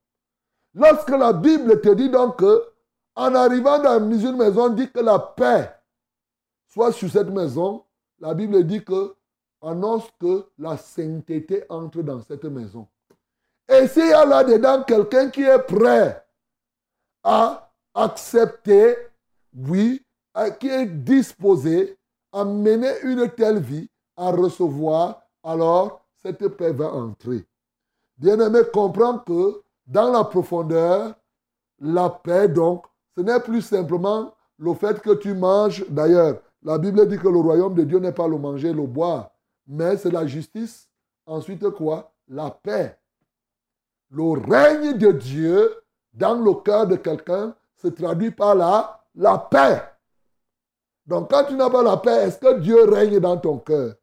Lorsque 0.75 1.11
la 1.11 1.33
Bible 1.33 1.81
te 1.81 1.89
dit 1.95 2.11
donc 2.11 2.39
que, 2.39 2.69
en 3.15 3.35
arrivant 3.35 3.79
dans 3.79 3.99
une 3.99 4.37
maison, 4.37 4.69
dit 4.69 4.91
que 4.91 5.01
la 5.01 5.19
paix 5.19 5.73
soit 6.69 6.93
sur 6.93 7.11
cette 7.11 7.31
maison, 7.31 7.85
la 8.21 8.35
Bible 8.35 8.65
dit 8.65 8.85
que 8.85 9.17
annonce 9.63 10.09
que 10.21 10.47
la 10.59 10.77
sainteté 10.77 11.65
entre 11.69 12.03
dans 12.03 12.21
cette 12.23 12.45
maison. 12.45 12.87
Et 13.69 13.89
s'il 13.89 14.09
y 14.09 14.13
a 14.13 14.25
là-dedans 14.25 14.85
quelqu'un 14.85 15.31
qui 15.31 15.43
est 15.43 15.59
prêt 15.59 16.25
à 17.25 17.73
accepter, 17.95 18.97
oui, 19.55 20.05
qui 20.61 20.69
est 20.69 20.87
disposé 20.87 21.99
à 22.33 22.45
mener 22.45 22.93
une 23.03 23.29
telle 23.31 23.59
vie, 23.59 23.89
à 24.17 24.31
recevoir, 24.31 25.23
alors 25.43 26.07
cette 26.23 26.47
paix 26.49 26.73
va 26.73 26.93
entrer. 26.93 27.45
Bien-aimé, 28.19 28.61
comprends 28.73 29.19
que 29.19 29.63
dans 29.87 30.11
la 30.11 30.25
profondeur, 30.25 31.15
la 31.81 32.09
paix, 32.11 32.49
donc, 32.49 32.85
ce 33.17 33.23
n'est 33.23 33.41
plus 33.41 33.63
simplement 33.63 34.33
le 34.59 34.75
fait 34.75 35.01
que 35.01 35.15
tu 35.15 35.35
manges. 35.35 35.85
D'ailleurs, 35.89 36.41
la 36.63 36.79
Bible 36.79 37.07
dit 37.09 37.19
que 37.19 37.29
le 37.29 37.39
royaume 37.39 37.75
de 37.75 37.85
Dieu 37.85 37.99
n'est 37.99 38.13
pas 38.13 38.29
le 38.29 38.39
manger, 38.39 38.73
le 38.73 38.87
boire, 38.87 39.31
mais 39.67 39.97
c'est 39.97 40.11
la 40.11 40.27
justice. 40.27 40.89
Ensuite, 41.27 41.69
quoi? 41.71 42.13
La 42.29 42.51
paix. 42.51 42.99
Le 44.11 44.23
règne 44.23 44.97
de 44.97 45.13
Dieu 45.13 45.83
dans 46.13 46.35
le 46.35 46.55
cœur 46.55 46.87
de 46.87 46.97
quelqu'un 46.97 47.55
se 47.77 47.89
traduit 47.89 48.31
par 48.31 48.55
la, 48.55 49.03
la 49.15 49.39
paix. 49.39 49.83
Donc, 51.05 51.31
quand 51.31 51.45
tu 51.45 51.55
n'as 51.55 51.71
pas 51.71 51.83
la 51.83 51.97
paix, 51.97 52.27
est-ce 52.27 52.39
que 52.39 52.59
Dieu 52.61 52.85
règne 52.85 53.21
dans 53.21 53.37
ton 53.37 53.59
cœur? 53.59 53.95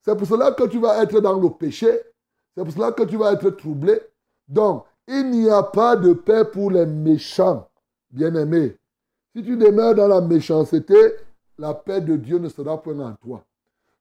C'est 0.00 0.16
pour 0.16 0.26
cela 0.26 0.52
que 0.52 0.64
tu 0.64 0.78
vas 0.78 1.02
être 1.02 1.20
dans 1.20 1.38
le 1.38 1.50
péché. 1.50 2.00
C'est 2.56 2.64
pour 2.64 2.72
cela 2.72 2.92
que 2.92 3.04
tu 3.04 3.16
vas 3.16 3.32
être 3.32 3.50
troublé. 3.50 4.00
Donc, 4.48 4.84
il 5.06 5.30
n'y 5.30 5.48
a 5.48 5.62
pas 5.62 5.96
de 5.96 6.12
paix 6.12 6.44
pour 6.44 6.70
les 6.70 6.86
méchants, 6.86 7.68
bien-aimés. 8.10 8.76
Si 9.34 9.42
tu 9.42 9.56
demeures 9.56 9.94
dans 9.94 10.08
la 10.08 10.20
méchanceté, 10.20 10.94
la 11.58 11.74
paix 11.74 12.00
de 12.00 12.16
Dieu 12.16 12.38
ne 12.38 12.48
sera 12.48 12.80
point 12.80 12.98
en 12.98 13.14
toi. 13.14 13.44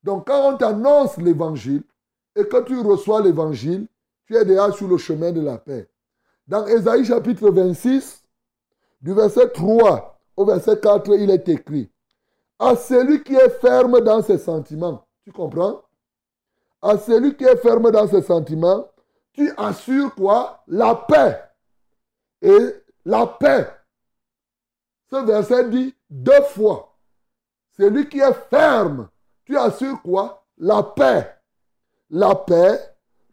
Donc 0.03 0.27
quand 0.27 0.53
on 0.53 0.57
t'annonce 0.57 1.17
l'évangile 1.17 1.83
et 2.35 2.47
que 2.47 2.63
tu 2.63 2.79
reçois 2.79 3.21
l'évangile, 3.21 3.87
tu 4.25 4.35
es 4.35 4.45
déjà 4.45 4.71
sur 4.71 4.87
le 4.87 4.97
chemin 4.97 5.31
de 5.31 5.41
la 5.41 5.57
paix. 5.57 5.89
Dans 6.47 6.65
Ésaïe 6.65 7.05
chapitre 7.05 7.49
26, 7.49 8.23
du 9.01 9.13
verset 9.13 9.49
3 9.49 10.19
au 10.37 10.45
verset 10.45 10.79
4, 10.79 11.15
il 11.17 11.29
est 11.29 11.47
écrit, 11.49 11.91
à 12.57 12.75
celui 12.75 13.23
qui 13.23 13.35
est 13.35 13.49
ferme 13.59 13.99
dans 14.01 14.21
ses 14.21 14.37
sentiments, 14.37 15.05
tu 15.23 15.31
comprends? 15.31 15.81
À 16.81 16.97
celui 16.97 17.35
qui 17.35 17.43
est 17.43 17.57
ferme 17.57 17.91
dans 17.91 18.07
ses 18.07 18.21
sentiments, 18.21 18.87
tu 19.33 19.51
assures 19.57 20.13
quoi? 20.15 20.63
La 20.67 20.95
paix. 20.95 21.41
Et 22.41 22.75
la 23.05 23.27
paix. 23.27 23.67
Ce 25.09 25.15
verset 25.17 25.69
dit 25.69 25.95
deux 26.09 26.41
fois. 26.43 26.95
Celui 27.77 28.09
qui 28.09 28.19
est 28.19 28.33
ferme, 28.49 29.09
tu 29.45 29.57
assures 29.57 30.01
quoi? 30.01 30.45
La 30.57 30.83
paix. 30.83 31.35
La 32.09 32.35
paix, 32.35 32.79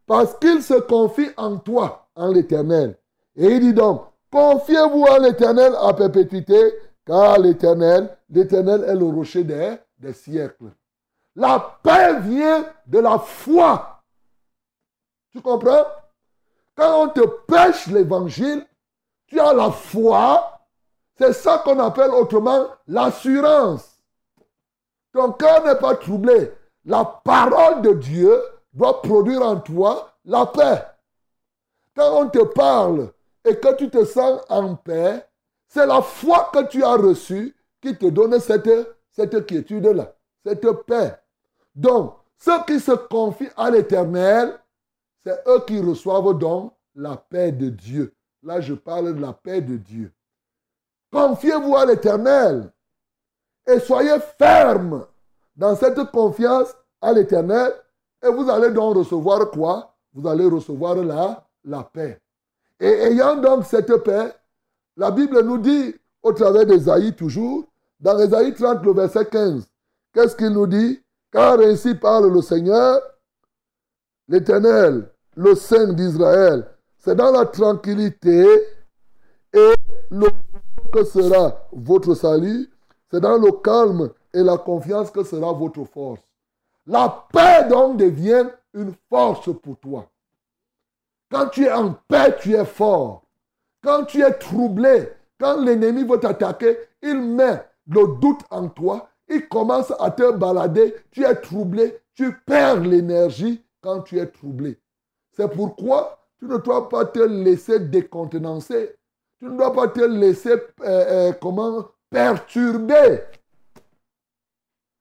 parce 0.07 0.35
qu'il 0.39 0.63
se 0.63 0.75
confie 0.75 1.31
en 1.37 1.59
toi, 1.59 2.09
en 2.15 2.29
l'éternel. 2.29 2.97
Et 3.37 3.47
il 3.47 3.61
dit 3.61 3.75
donc, 3.75 4.05
confiez-vous 4.31 5.03
en 5.03 5.19
l'éternel 5.19 5.75
à 5.81 5.93
perpétuité, 5.95 6.75
car 7.05 7.39
l'éternel, 7.39 8.17
l'éternel 8.31 8.85
est 8.85 8.95
le 8.95 9.07
rocher 9.07 9.45
des, 9.45 9.77
des 9.99 10.13
siècles. 10.13 10.73
La 11.35 11.79
paix 11.83 12.21
vient 12.21 12.65
de 12.87 12.99
la 12.99 13.19
foi 13.19 13.99
tu 15.31 15.43
comprends? 15.43 15.85
Quand 16.75 17.05
on 17.05 17.09
te 17.09 17.27
pêche 17.47 17.87
l'évangile, 17.89 18.67
tu 19.27 19.39
as 19.39 19.53
la 19.53 19.71
foi. 19.71 20.61
C'est 21.17 21.33
ça 21.33 21.59
qu'on 21.59 21.79
appelle 21.81 22.11
autrement 22.11 22.67
l'assurance. 22.87 23.98
Ton 25.13 25.33
cœur 25.33 25.65
n'est 25.65 25.79
pas 25.79 25.95
troublé. 25.97 26.53
La 26.85 27.05
parole 27.05 27.83
de 27.83 27.93
Dieu 27.93 28.41
doit 28.73 29.03
produire 29.03 29.43
en 29.43 29.61
toi 29.61 30.13
la 30.25 30.47
paix. 30.47 30.85
Quand 31.97 32.23
on 32.23 32.29
te 32.29 32.43
parle 32.45 33.13
et 33.45 33.57
que 33.57 33.75
tu 33.75 33.91
te 33.91 34.05
sens 34.05 34.41
en 34.49 34.77
paix, 34.77 35.27
c'est 35.67 35.87
la 35.87 36.03
foi 36.03 36.51
que 36.53 36.67
tu 36.67 36.83
as 36.85 36.95
reçue 36.95 37.57
qui 37.81 37.97
te 37.97 38.07
donne 38.07 38.39
cette, 38.41 38.71
cette 39.11 39.47
quiétude-là, 39.47 40.15
cette 40.45 40.71
paix. 40.87 41.19
Donc, 41.75 42.15
ceux 42.37 42.63
qui 42.67 42.79
se 42.79 42.93
confient 42.93 43.51
à 43.57 43.71
l'éternel 43.71 44.59
c'est 45.25 45.43
eux 45.47 45.65
qui 45.67 45.81
reçoivent 45.81 46.39
donc 46.39 46.73
la 46.95 47.17
paix 47.17 47.53
de 47.53 47.69
Dieu. 47.69 48.15
Là, 48.43 48.61
je 48.61 48.75
parle 48.75 49.15
de 49.15 49.21
la 49.21 49.33
paix 49.33 49.61
de 49.61 49.77
Dieu. 49.77 50.13
Confiez-vous 51.13 51.77
à 51.77 51.85
l'Éternel 51.85 52.73
et 53.69 53.79
soyez 53.81 54.19
ferme 54.39 55.07
dans 55.55 55.77
cette 55.77 56.03
confiance 56.11 56.75
à 57.01 57.13
l'Éternel 57.13 57.73
et 58.25 58.29
vous 58.29 58.49
allez 58.51 58.71
donc 58.71 58.97
recevoir 58.97 59.51
quoi? 59.51 59.95
Vous 60.13 60.27
allez 60.27 60.47
recevoir 60.47 60.97
la, 60.97 61.47
la 61.65 61.85
paix. 61.85 62.21
Et 62.81 62.89
ayant 62.89 63.37
donc 63.37 63.67
cette 63.67 63.95
paix, 63.99 64.33
la 64.97 65.11
Bible 65.11 65.43
nous 65.43 65.59
dit 65.59 65.95
au 66.23 66.33
travers 66.33 66.67
d'Ésaïe 66.67 67.15
toujours, 67.15 67.65
dans 68.01 68.19
Ésaïe 68.19 68.55
30, 68.55 68.83
le 68.85 68.93
verset 68.93 69.27
15, 69.27 69.65
qu'est-ce 70.15 70.35
qu'il 70.35 70.51
nous 70.51 70.67
dit? 70.67 71.01
Car 71.31 71.61
ainsi 71.61 71.95
parle 71.95 72.33
le 72.33 72.41
Seigneur, 72.41 73.01
l'Éternel, 74.29 75.11
le 75.37 75.55
Saint 75.55 75.93
d'Israël. 75.93 76.67
C'est 76.97 77.15
dans 77.15 77.31
la 77.31 77.45
tranquillité 77.47 78.45
et 79.53 79.75
le 80.11 80.27
que 80.93 81.05
sera 81.05 81.69
votre 81.73 82.15
salut. 82.15 82.71
C'est 83.11 83.21
dans 83.21 83.39
le 83.39 83.53
calme 83.53 84.11
et 84.35 84.43
la 84.43 84.59
confiance 84.59 85.11
que 85.11 85.23
sera 85.23 85.53
votre 85.53 85.85
force. 85.85 86.21
La 86.87 87.27
paix 87.33 87.69
donc 87.69 87.97
devient 87.97 88.47
une 88.75 88.93
force 89.09 89.51
pour 89.63 89.79
toi. 89.79 90.11
Quand 91.31 91.49
tu 91.49 91.65
es 91.65 91.73
en 91.73 91.95
paix, 92.09 92.37
tu 92.41 92.55
es 92.55 92.65
fort. 92.65 93.23
Quand 93.83 94.05
tu 94.05 94.23
es 94.23 94.33
troublé, 94.33 95.09
quand 95.39 95.61
l'ennemi 95.61 96.05
veut 96.05 96.19
t'attaquer, 96.19 96.79
il 97.03 97.21
met 97.21 97.63
le 97.87 98.19
doute 98.21 98.41
en 98.51 98.69
toi, 98.69 99.09
il 99.29 99.49
commence 99.49 99.93
à 99.99 100.11
te 100.11 100.33
balader, 100.33 100.95
tu 101.11 101.25
es 101.25 101.35
troublé, 101.37 102.01
tu 102.15 102.33
perds 102.47 102.81
l'énergie 102.81 103.63
quand 103.81 104.03
tu 104.03 104.19
es 104.19 104.27
troublé. 104.27 104.79
C'est 105.33 105.49
pourquoi 105.49 106.19
tu 106.39 106.47
ne 106.47 106.57
dois 106.59 106.89
pas 106.89 107.05
te 107.05 107.21
laisser 107.21 107.81
décontenancer. 107.81 108.97
Tu 109.39 109.45
ne 109.45 109.57
dois 109.57 109.73
pas 109.73 109.89
te 109.89 110.01
laisser 110.01 110.53
euh, 110.53 110.59
euh, 110.81 111.33
comment 111.33 111.87
perturber. 112.11 113.25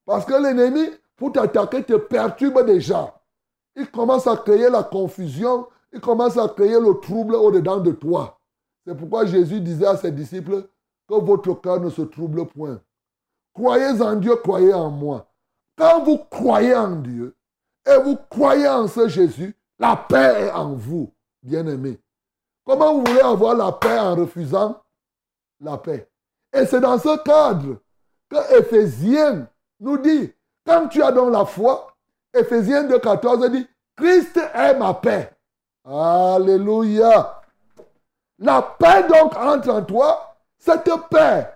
Parce 0.06 0.26
que 0.26 0.34
l'ennemi, 0.34 0.90
pour 1.16 1.32
t'attaquer, 1.32 1.84
te 1.84 1.94
perturbe 1.94 2.66
déjà. 2.66 3.14
Il 3.76 3.90
commence 3.92 4.28
à 4.28 4.38
créer 4.38 4.70
la 4.70 4.84
confusion, 4.84 5.68
il 5.92 6.00
commence 6.00 6.38
à 6.38 6.48
créer 6.48 6.80
le 6.80 7.00
trouble 7.00 7.36
au-dedans 7.36 7.78
de 7.78 7.92
toi. 7.92 8.40
C'est 8.86 8.96
pourquoi 8.96 9.26
Jésus 9.26 9.60
disait 9.60 9.86
à 9.86 9.98
ses 9.98 10.12
disciples 10.12 10.68
que 11.08 11.16
votre 11.16 11.54
cœur 11.56 11.80
ne 11.80 11.90
se 11.90 12.02
trouble 12.02 12.46
point. 12.48 12.82
Croyez 13.54 14.02
en 14.02 14.16
Dieu, 14.16 14.36
croyez 14.38 14.74
en 14.74 14.90
moi. 14.90 15.30
Quand 15.78 16.04
vous 16.04 16.18
croyez 16.18 16.76
en 16.76 16.96
Dieu 16.96 17.36
et 17.86 17.98
vous 18.04 18.18
croyez 18.30 18.68
en 18.68 18.88
ce 18.88 19.08
Jésus, 19.08 19.56
la 19.80 19.96
paix 19.96 20.46
est 20.46 20.52
en 20.52 20.74
vous, 20.74 21.14
bien-aimés. 21.44 22.00
Comment 22.66 22.94
vous 22.94 23.04
voulez 23.06 23.22
avoir 23.22 23.56
la 23.56 23.72
paix 23.72 24.00
en 24.00 24.16
refusant 24.16 24.82
la 25.60 25.78
paix? 25.78 26.10
Et 26.58 26.66
c'est 26.66 26.80
dans 26.80 26.98
ce 26.98 27.22
cadre 27.24 27.78
que 28.30 28.60
Éphésiens 28.60 29.48
nous 29.80 29.98
dit, 30.00 30.34
quand 30.66 30.88
tu 30.88 31.04
as 31.04 31.12
donc 31.12 31.32
la 31.32 31.46
foi, 31.46 31.94
Éphésiens 32.34 32.88
2.14 32.88 33.52
dit, 33.52 33.68
Christ 33.96 34.40
est 34.54 34.74
ma 34.78 34.94
paix. 34.96 35.32
Alléluia. 35.86 37.42
La 38.40 38.62
paix 38.62 39.08
donc 39.08 39.36
entre 39.36 39.70
en 39.70 39.84
toi. 39.84 40.36
Cette 40.58 40.90
paix 41.12 41.48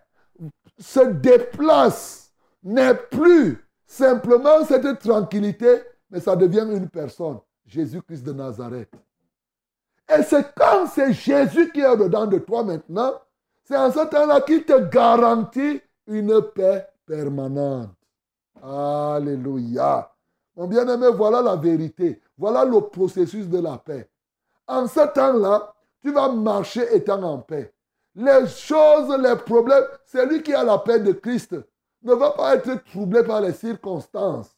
se 0.77 0.99
déplace, 0.99 2.31
n'est 2.63 2.93
plus 2.93 3.65
simplement 3.87 4.63
cette 4.65 4.99
tranquillité, 4.99 5.81
mais 6.11 6.19
ça 6.19 6.35
devient 6.35 6.67
une 6.71 6.89
personne, 6.89 7.39
Jésus-Christ 7.65 8.23
de 8.23 8.33
Nazareth. 8.33 8.93
Et 10.15 10.21
c'est 10.23 10.53
quand 10.55 10.85
c'est 10.87 11.13
Jésus 11.13 11.71
qui 11.71 11.81
est 11.81 11.97
dedans 11.97 12.27
de 12.27 12.37
toi 12.37 12.63
maintenant, 12.63 13.13
c'est 13.71 13.77
en 13.77 13.89
ce 13.89 14.05
temps-là 14.05 14.41
qu'il 14.41 14.65
te 14.65 14.77
garantit 14.89 15.81
une 16.05 16.41
paix 16.53 16.87
permanente. 17.05 17.91
Alléluia. 18.61 20.11
Mon 20.57 20.67
bien-aimé, 20.67 21.07
voilà 21.15 21.41
la 21.41 21.55
vérité. 21.55 22.21
Voilà 22.37 22.65
le 22.65 22.81
processus 22.81 23.47
de 23.47 23.61
la 23.61 23.77
paix. 23.77 24.09
En 24.67 24.87
ce 24.87 25.07
temps-là, 25.13 25.73
tu 26.01 26.11
vas 26.11 26.27
marcher 26.29 26.93
étant 26.93 27.23
en 27.23 27.37
paix. 27.37 27.73
Les 28.13 28.45
choses, 28.47 29.17
les 29.17 29.37
problèmes, 29.37 29.85
celui 30.05 30.43
qui 30.43 30.53
a 30.53 30.65
la 30.65 30.77
paix 30.79 30.99
de 30.99 31.13
Christ 31.13 31.55
ne 32.03 32.13
va 32.13 32.31
pas 32.31 32.55
être 32.55 32.83
troublé 32.91 33.23
par 33.23 33.39
les 33.39 33.53
circonstances. 33.53 34.53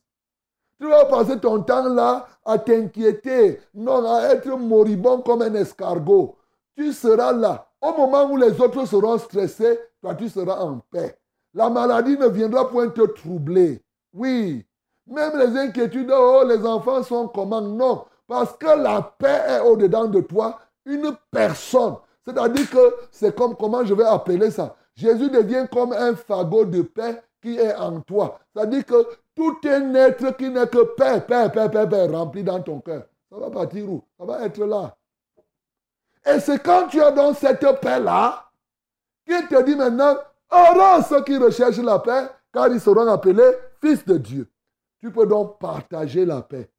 Tu 0.79 0.89
vas 0.89 1.05
passer 1.05 1.39
ton 1.39 1.61
temps 1.61 1.87
là 1.87 2.25
à 2.43 2.57
t'inquiéter, 2.57 3.61
non 3.75 4.11
à 4.11 4.31
être 4.31 4.49
moribond 4.57 5.21
comme 5.21 5.43
un 5.43 5.53
escargot. 5.53 6.35
Tu 6.75 6.91
seras 6.91 7.31
là. 7.33 7.67
Au 7.81 7.91
moment 7.95 8.31
où 8.31 8.37
les 8.37 8.59
autres 8.59 8.85
seront 8.85 9.17
stressés, 9.17 9.79
toi 10.01 10.15
tu 10.15 10.29
seras 10.29 10.59
en 10.59 10.79
paix. 10.91 11.17
La 11.53 11.69
maladie 11.69 12.17
ne 12.17 12.27
viendra 12.27 12.69
point 12.69 12.89
te 12.89 13.01
troubler. 13.01 13.81
Oui. 14.13 14.65
Même 15.05 15.37
les 15.37 15.57
inquiétudes, 15.57 16.11
oh, 16.11 16.43
les 16.47 16.65
enfants 16.65 17.03
sont 17.03 17.27
comment? 17.27 17.61
Non. 17.61 18.05
Parce 18.27 18.55
que 18.57 18.65
la 18.65 19.01
paix 19.01 19.41
est 19.47 19.59
au-dedans 19.59 20.05
de 20.05 20.21
toi, 20.21 20.59
une 20.85 21.15
personne. 21.29 21.97
C'est-à-dire 22.25 22.69
que 22.69 22.95
c'est 23.11 23.35
comme, 23.35 23.55
comment 23.55 23.85
je 23.85 23.93
vais 23.93 24.05
appeler 24.05 24.49
ça 24.49 24.75
Jésus 24.95 25.29
devient 25.29 25.65
comme 25.71 25.91
un 25.91 26.15
fagot 26.15 26.65
de 26.65 26.83
paix 26.83 27.21
qui 27.41 27.57
est 27.57 27.75
en 27.75 27.99
toi. 28.01 28.39
C'est-à-dire 28.53 28.85
que 28.85 29.05
tout 29.35 29.57
un 29.65 29.93
être 29.95 30.37
qui 30.37 30.49
n'est 30.49 30.67
que 30.67 30.83
paix, 30.95 31.21
paix, 31.27 31.49
paix, 31.53 31.69
paix, 31.69 31.87
paix, 31.89 32.07
rempli 32.07 32.43
dans 32.43 32.61
ton 32.61 32.79
cœur. 32.79 33.03
Ça 33.29 33.37
va 33.37 33.49
partir 33.49 33.89
où? 33.89 34.03
Ça 34.17 34.25
va 34.25 34.45
être 34.45 34.63
là. 34.63 34.95
Et 36.25 36.39
c'est 36.39 36.61
quand 36.61 36.87
tu 36.87 37.01
as 37.01 37.11
dans 37.11 37.33
cette 37.33 37.65
paix-là 37.81 38.49
qu'il 39.25 39.47
te 39.47 39.63
dit 39.63 39.75
maintenant, 39.75 40.15
heureux 40.51 41.03
ceux 41.07 41.23
qui 41.23 41.37
recherchent 41.37 41.77
la 41.77 41.99
paix, 41.99 42.29
car 42.51 42.67
ils 42.67 42.79
seront 42.79 43.07
appelés 43.07 43.51
fils 43.81 44.05
de 44.05 44.17
Dieu. 44.17 44.49
Tu 44.99 45.11
peux 45.11 45.25
donc 45.25 45.59
partager 45.59 46.25
la 46.25 46.41
paix. 46.41 46.69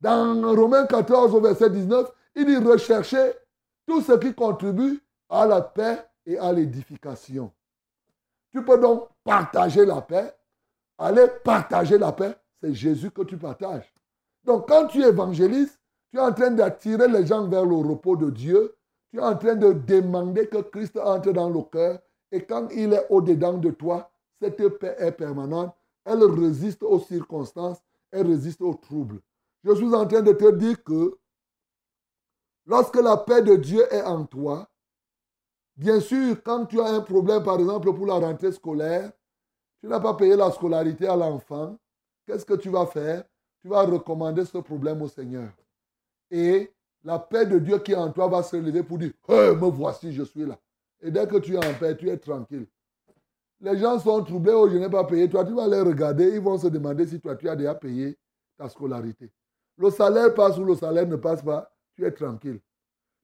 Dans 0.00 0.54
Romains 0.54 0.86
14, 0.86 1.34
au 1.34 1.40
verset 1.40 1.70
19, 1.70 2.10
il 2.34 2.46
dit 2.46 2.56
rechercher 2.56 3.34
tout 3.86 4.00
ce 4.00 4.12
qui 4.12 4.34
contribue 4.34 5.00
à 5.28 5.46
la 5.46 5.60
paix 5.60 6.04
et 6.24 6.38
à 6.38 6.52
l'édification. 6.52 7.52
Tu 8.50 8.64
peux 8.64 8.78
donc 8.78 9.08
partager 9.24 9.84
la 9.84 10.00
paix. 10.00 10.34
Aller 10.98 11.26
partager 11.42 11.98
la 11.98 12.12
paix, 12.12 12.36
c'est 12.60 12.74
Jésus 12.74 13.10
que 13.10 13.22
tu 13.22 13.36
partages. 13.36 13.92
Donc 14.44 14.68
quand 14.68 14.86
tu 14.86 15.02
évangélises, 15.02 15.80
tu 16.12 16.18
es 16.18 16.20
en 16.20 16.32
train 16.32 16.50
d'attirer 16.50 17.08
les 17.08 17.26
gens 17.26 17.48
vers 17.48 17.64
le 17.64 17.76
repos 17.76 18.16
de 18.16 18.28
Dieu. 18.28 18.76
Tu 19.10 19.18
es 19.18 19.22
en 19.22 19.34
train 19.34 19.54
de 19.54 19.72
demander 19.72 20.46
que 20.46 20.58
Christ 20.58 20.98
entre 20.98 21.32
dans 21.32 21.48
le 21.48 21.62
cœur. 21.62 21.98
Et 22.30 22.44
quand 22.44 22.68
il 22.70 22.92
est 22.92 23.06
au-dedans 23.08 23.54
de 23.54 23.70
toi, 23.70 24.10
cette 24.40 24.68
paix 24.78 24.94
est 24.98 25.12
permanente. 25.12 25.74
Elle 26.04 26.22
résiste 26.22 26.82
aux 26.82 26.98
circonstances, 26.98 27.78
elle 28.10 28.26
résiste 28.26 28.60
aux 28.60 28.74
troubles. 28.74 29.20
Je 29.64 29.74
suis 29.74 29.94
en 29.94 30.06
train 30.06 30.20
de 30.20 30.32
te 30.32 30.50
dire 30.52 30.82
que 30.84 31.16
lorsque 32.66 32.96
la 32.96 33.16
paix 33.16 33.40
de 33.40 33.56
Dieu 33.56 33.82
est 33.90 34.02
en 34.02 34.26
toi, 34.26 34.68
bien 35.76 36.00
sûr, 36.00 36.42
quand 36.42 36.66
tu 36.66 36.78
as 36.80 36.88
un 36.88 37.00
problème, 37.00 37.42
par 37.42 37.58
exemple, 37.58 37.94
pour 37.94 38.06
la 38.06 38.14
rentrée 38.14 38.52
scolaire, 38.52 39.12
tu 39.80 39.86
n'as 39.86 40.00
pas 40.00 40.14
payé 40.14 40.36
la 40.36 40.50
scolarité 40.50 41.06
à 41.06 41.16
l'enfant, 41.16 41.78
qu'est-ce 42.26 42.44
que 42.44 42.54
tu 42.54 42.68
vas 42.68 42.86
faire? 42.86 43.24
Tu 43.62 43.68
vas 43.68 43.82
recommander 43.82 44.44
ce 44.44 44.58
problème 44.58 45.00
au 45.00 45.08
Seigneur. 45.08 45.50
Et 46.32 46.72
la 47.04 47.18
paix 47.18 47.44
de 47.44 47.58
Dieu 47.58 47.78
qui 47.78 47.92
est 47.92 47.96
en 47.96 48.10
toi 48.10 48.26
va 48.26 48.42
se 48.42 48.56
lever 48.56 48.82
pour 48.82 48.96
dire, 48.96 49.12
me 49.28 49.70
voici, 49.70 50.12
je 50.14 50.22
suis 50.22 50.46
là. 50.46 50.58
Et 51.02 51.10
dès 51.10 51.26
que 51.26 51.36
tu 51.36 51.54
es 51.54 51.58
en 51.58 51.74
paix, 51.78 51.94
tu 51.94 52.08
es 52.08 52.16
tranquille. 52.16 52.66
Les 53.60 53.78
gens 53.78 53.98
sont 53.98 54.24
troublés, 54.24 54.54
oh, 54.54 54.68
je 54.68 54.78
n'ai 54.78 54.88
pas 54.88 55.04
payé. 55.04 55.28
Toi, 55.28 55.44
tu 55.44 55.52
vas 55.52 55.68
les 55.68 55.80
regarder, 55.80 56.30
ils 56.30 56.40
vont 56.40 56.56
se 56.58 56.68
demander 56.68 57.06
si 57.06 57.20
toi, 57.20 57.36
tu 57.36 57.48
as 57.48 57.54
déjà 57.54 57.74
payé 57.74 58.18
ta 58.56 58.68
scolarité. 58.68 59.30
Le 59.76 59.90
salaire 59.90 60.32
passe 60.34 60.56
ou 60.56 60.64
le 60.64 60.74
salaire 60.74 61.06
ne 61.06 61.16
passe 61.16 61.42
pas, 61.42 61.70
tu 61.94 62.04
es 62.06 62.10
tranquille. 62.10 62.60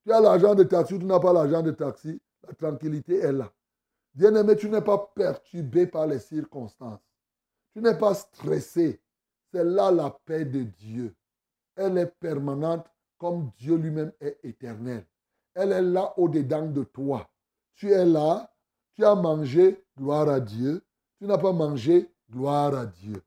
Tu 0.04 0.12
as 0.12 0.20
l'argent 0.20 0.54
de 0.54 0.64
taxi 0.64 0.94
ou 0.94 0.98
tu 0.98 1.06
n'as 1.06 1.18
pas 1.18 1.32
l'argent 1.32 1.62
de 1.62 1.70
taxi, 1.70 2.20
la 2.46 2.52
tranquillité 2.54 3.18
est 3.18 3.32
là. 3.32 3.50
Bien-aimé, 4.14 4.54
tu 4.54 4.68
n'es 4.68 4.82
pas 4.82 4.98
perturbé 5.14 5.86
par 5.86 6.06
les 6.06 6.18
circonstances. 6.18 7.00
Tu 7.72 7.80
n'es 7.80 7.96
pas 7.96 8.14
stressé. 8.14 9.00
C'est 9.50 9.64
là 9.64 9.90
la 9.90 10.10
paix 10.26 10.44
de 10.44 10.62
Dieu. 10.62 11.14
Elle 11.74 11.96
est 11.98 12.12
permanente 12.20 12.86
comme 13.18 13.50
Dieu 13.58 13.76
lui-même 13.76 14.12
est 14.20 14.38
éternel. 14.44 15.04
Elle 15.54 15.72
est 15.72 15.82
là 15.82 16.14
au-dedans 16.16 16.66
de 16.66 16.84
toi. 16.84 17.28
Tu 17.74 17.90
es 17.90 18.04
là, 18.04 18.52
tu 18.94 19.04
as 19.04 19.14
mangé, 19.14 19.84
gloire 19.96 20.28
à 20.28 20.40
Dieu. 20.40 20.82
Tu 21.18 21.26
n'as 21.26 21.38
pas 21.38 21.52
mangé, 21.52 22.10
gloire 22.30 22.74
à 22.74 22.86
Dieu. 22.86 23.22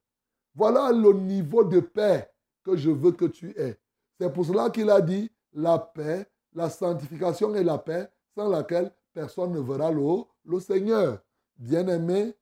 Voilà 0.56 0.92
le 0.92 1.14
niveau 1.14 1.64
de 1.64 1.80
paix 1.80 2.30
que 2.64 2.76
je 2.76 2.90
veux 2.90 3.12
que 3.12 3.26
tu 3.26 3.52
aies. 3.58 3.78
C'est 4.20 4.32
pour 4.32 4.46
cela 4.46 4.70
qu'il 4.70 4.90
a 4.90 5.02
dit 5.02 5.32
la 5.54 5.78
paix, 5.80 6.28
la 6.54 6.70
sanctification 6.70 7.54
et 7.56 7.64
la 7.64 7.78
paix, 7.78 8.10
sans 8.36 8.50
laquelle 8.50 8.92
personne 9.14 9.52
ne 9.52 9.60
verra 9.60 9.92
le, 9.92 10.24
le 10.46 10.60
Seigneur. 10.60 11.20
Bien-aimé, 11.58 12.36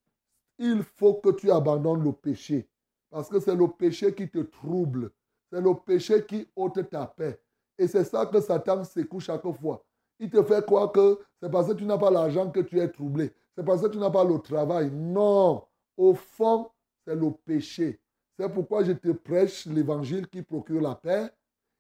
il 0.58 0.84
faut 0.84 1.16
que 1.16 1.30
tu 1.30 1.52
abandonnes 1.52 2.04
le 2.04 2.12
péché. 2.12 2.68
Parce 3.10 3.30
que 3.30 3.40
c'est 3.40 3.56
le 3.56 3.68
péché 3.68 4.14
qui 4.14 4.30
te 4.30 4.40
trouble. 4.40 5.12
C'est 5.52 5.62
le 5.62 5.74
péché 5.74 6.26
qui 6.26 6.48
ôte 6.56 6.90
ta 6.90 7.06
paix. 7.06 7.40
Et 7.78 7.88
c'est 7.88 8.04
ça 8.04 8.26
que 8.26 8.40
Satan 8.42 8.84
secoue 8.84 9.20
chaque 9.20 9.50
fois. 9.54 9.84
Il 10.20 10.30
te 10.30 10.44
fait 10.44 10.66
croire 10.66 10.92
que 10.92 11.20
c'est 11.42 11.50
parce 11.50 11.68
que 11.70 11.74
tu 11.74 11.86
n'as 11.86 11.98
pas 11.98 12.12
l'argent 12.12 12.50
que 12.52 12.60
tu 12.60 12.80
es 12.80 12.88
troublé. 12.90 13.34
C'est 13.56 13.64
parce 13.64 13.82
que 13.82 13.88
tu 13.88 13.98
n'as 13.98 14.10
pas 14.10 14.24
le 14.24 14.38
travail. 14.40 14.92
Non. 14.92 15.64
Au 15.96 16.14
fond, 16.14 16.70
c'est 17.06 17.16
le 17.16 17.32
péché. 17.32 18.00
C'est 18.38 18.50
pourquoi 18.54 18.84
je 18.84 18.92
te 18.92 19.12
prêche 19.12 19.66
l'évangile 19.66 20.28
qui 20.28 20.42
procure 20.42 20.82
la 20.82 20.96
paix. 20.96 21.30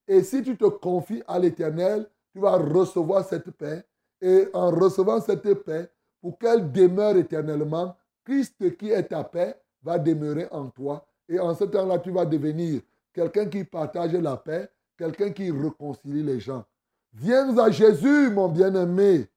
Et 0.08 0.24
si 0.24 0.42
tu 0.42 0.58
te 0.58 0.66
confies 0.66 1.22
à 1.28 1.38
l'éternel, 1.38 2.10
tu 2.34 2.40
vas 2.40 2.58
recevoir 2.58 3.26
cette 3.26 3.52
paix. 3.52 3.86
Et 4.22 4.48
en 4.54 4.72
recevant 4.72 5.22
cette 5.22 5.54
paix, 5.64 5.90
pour 6.22 6.38
qu'elle 6.38 6.72
demeure 6.72 7.16
éternellement, 7.18 7.96
Christ 8.26 8.78
qui 8.78 8.92
est 8.92 9.04
ta 9.04 9.24
paix 9.24 9.56
va 9.82 9.98
demeurer 9.98 10.48
en 10.52 10.70
toi. 10.70 11.06
Et 11.28 11.40
en 11.40 11.54
ce 11.54 11.64
temps-là, 11.64 12.00
tu 12.00 12.12
vas 12.12 12.26
devenir 12.26 12.82
quelqu'un 13.14 13.48
qui 13.48 13.64
partage 13.64 14.14
la 14.14 14.38
paix, 14.38 14.70
quelqu'un 14.98 15.32
qui 15.32 15.52
réconcilie 15.52 16.24
les 16.24 16.40
gens. 16.40 16.66
Viens 17.14 17.58
à 17.58 17.72
Jésus, 17.72 18.30
mon 18.30 18.50
bien-aimé. 18.50 19.28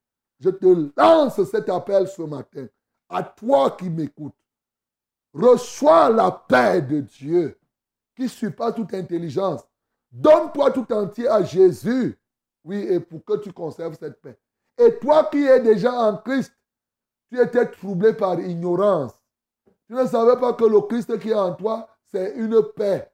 Je 0.41 0.51
te 0.51 0.91
lance 0.97 1.43
cet 1.45 1.69
appel 1.69 2.09
ce 2.09 2.23
matin. 2.23 2.67
À 3.09 3.23
toi 3.23 3.71
qui 3.73 3.89
m'écoutes. 3.89 4.35
Reçois 5.33 6.11
la 6.11 6.31
paix 6.31 6.83
de 6.83 7.01
Dieu 7.01 7.59
qui 8.29 8.51
pas 8.51 8.73
toute 8.73 8.95
intelligence. 8.95 9.63
Donne-toi 10.11 10.71
tout 10.73 10.93
entier 10.93 11.29
à 11.29 11.43
Jésus. 11.43 12.19
Oui, 12.65 12.77
et 12.77 13.01
pour 13.01 13.25
que 13.25 13.39
tu 13.39 13.53
conserves 13.53 13.97
cette 13.99 14.21
paix. 14.21 14.39
Et 14.79 14.99
toi 14.99 15.29
qui 15.31 15.45
es 15.45 15.61
déjà 15.61 15.93
en 15.93 16.17
Christ, 16.19 16.53
tu 17.31 17.41
étais 17.41 17.67
troublé 17.71 18.13
par 18.13 18.39
ignorance. 18.39 19.13
Tu 19.87 19.95
ne 19.95 20.07
savais 20.07 20.39
pas 20.39 20.53
que 20.53 20.65
le 20.65 20.81
Christ 20.83 21.19
qui 21.19 21.31
est 21.31 21.35
en 21.35 21.55
toi, 21.55 21.89
c'est 22.05 22.35
une 22.37 22.63
paix. 22.77 23.11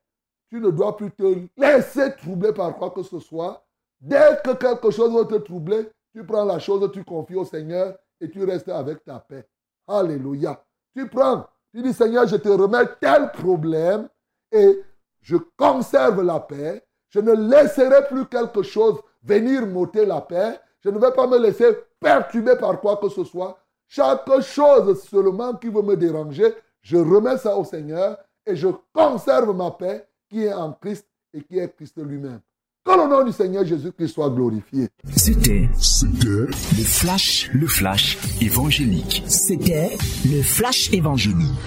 Tu 0.50 0.60
ne 0.60 0.70
dois 0.70 0.96
plus 0.96 1.10
te 1.10 1.46
laisser 1.56 2.14
troubler 2.16 2.52
par 2.52 2.74
quoi 2.76 2.90
que 2.90 3.02
ce 3.02 3.18
soit. 3.18 3.64
Dès 4.00 4.38
que 4.44 4.54
quelque 4.54 4.90
chose 4.90 5.12
va 5.12 5.24
te 5.24 5.42
troubler, 5.42 5.90
tu 6.12 6.24
prends 6.24 6.44
la 6.44 6.58
chose, 6.58 6.90
tu 6.92 7.04
confies 7.04 7.34
au 7.34 7.44
Seigneur 7.44 7.96
et 8.20 8.30
tu 8.30 8.44
restes 8.44 8.68
avec 8.68 9.04
ta 9.04 9.18
paix. 9.18 9.46
Alléluia. 9.86 10.62
Tu 10.94 11.06
prends, 11.08 11.46
tu 11.72 11.82
dis 11.82 11.92
Seigneur, 11.92 12.26
je 12.26 12.36
te 12.36 12.48
remets 12.48 12.86
tel 13.00 13.30
problème 13.32 14.08
et 14.50 14.82
je 15.20 15.36
conserve 15.56 16.22
la 16.22 16.40
paix. 16.40 16.82
Je 17.10 17.20
ne 17.20 17.32
laisserai 17.32 18.06
plus 18.08 18.26
quelque 18.26 18.62
chose 18.62 19.00
venir 19.22 19.66
m'ôter 19.66 20.06
la 20.06 20.20
paix. 20.20 20.58
Je 20.80 20.88
ne 20.88 20.98
vais 20.98 21.12
pas 21.12 21.26
me 21.26 21.38
laisser 21.38 21.76
perturber 22.00 22.56
par 22.56 22.80
quoi 22.80 22.96
que 22.96 23.08
ce 23.08 23.24
soit. 23.24 23.58
Chaque 23.86 24.40
chose 24.40 25.02
seulement 25.02 25.54
qui 25.54 25.68
veut 25.68 25.82
me 25.82 25.96
déranger, 25.96 26.54
je 26.82 26.96
remets 26.96 27.38
ça 27.38 27.56
au 27.56 27.64
Seigneur 27.64 28.18
et 28.46 28.56
je 28.56 28.68
conserve 28.92 29.54
ma 29.54 29.70
paix 29.70 30.07
qui 30.28 30.44
est 30.44 30.52
en 30.52 30.72
Christ 30.72 31.06
et 31.32 31.42
qui 31.42 31.58
est 31.58 31.74
Christ 31.74 31.98
lui-même. 31.98 32.40
Que 32.84 32.92
le 32.92 33.08
nom 33.08 33.24
du 33.24 33.32
Seigneur 33.32 33.64
Jésus-Christ 33.64 34.08
soit 34.08 34.30
glorifié. 34.30 34.88
C'était, 35.14 35.68
c'était 35.78 36.28
le 36.28 36.84
flash, 36.84 37.50
le 37.52 37.66
flash 37.66 38.18
évangélique. 38.40 39.22
C'était 39.26 39.96
le 40.24 40.42
flash 40.42 40.92
évangélique. 40.92 41.58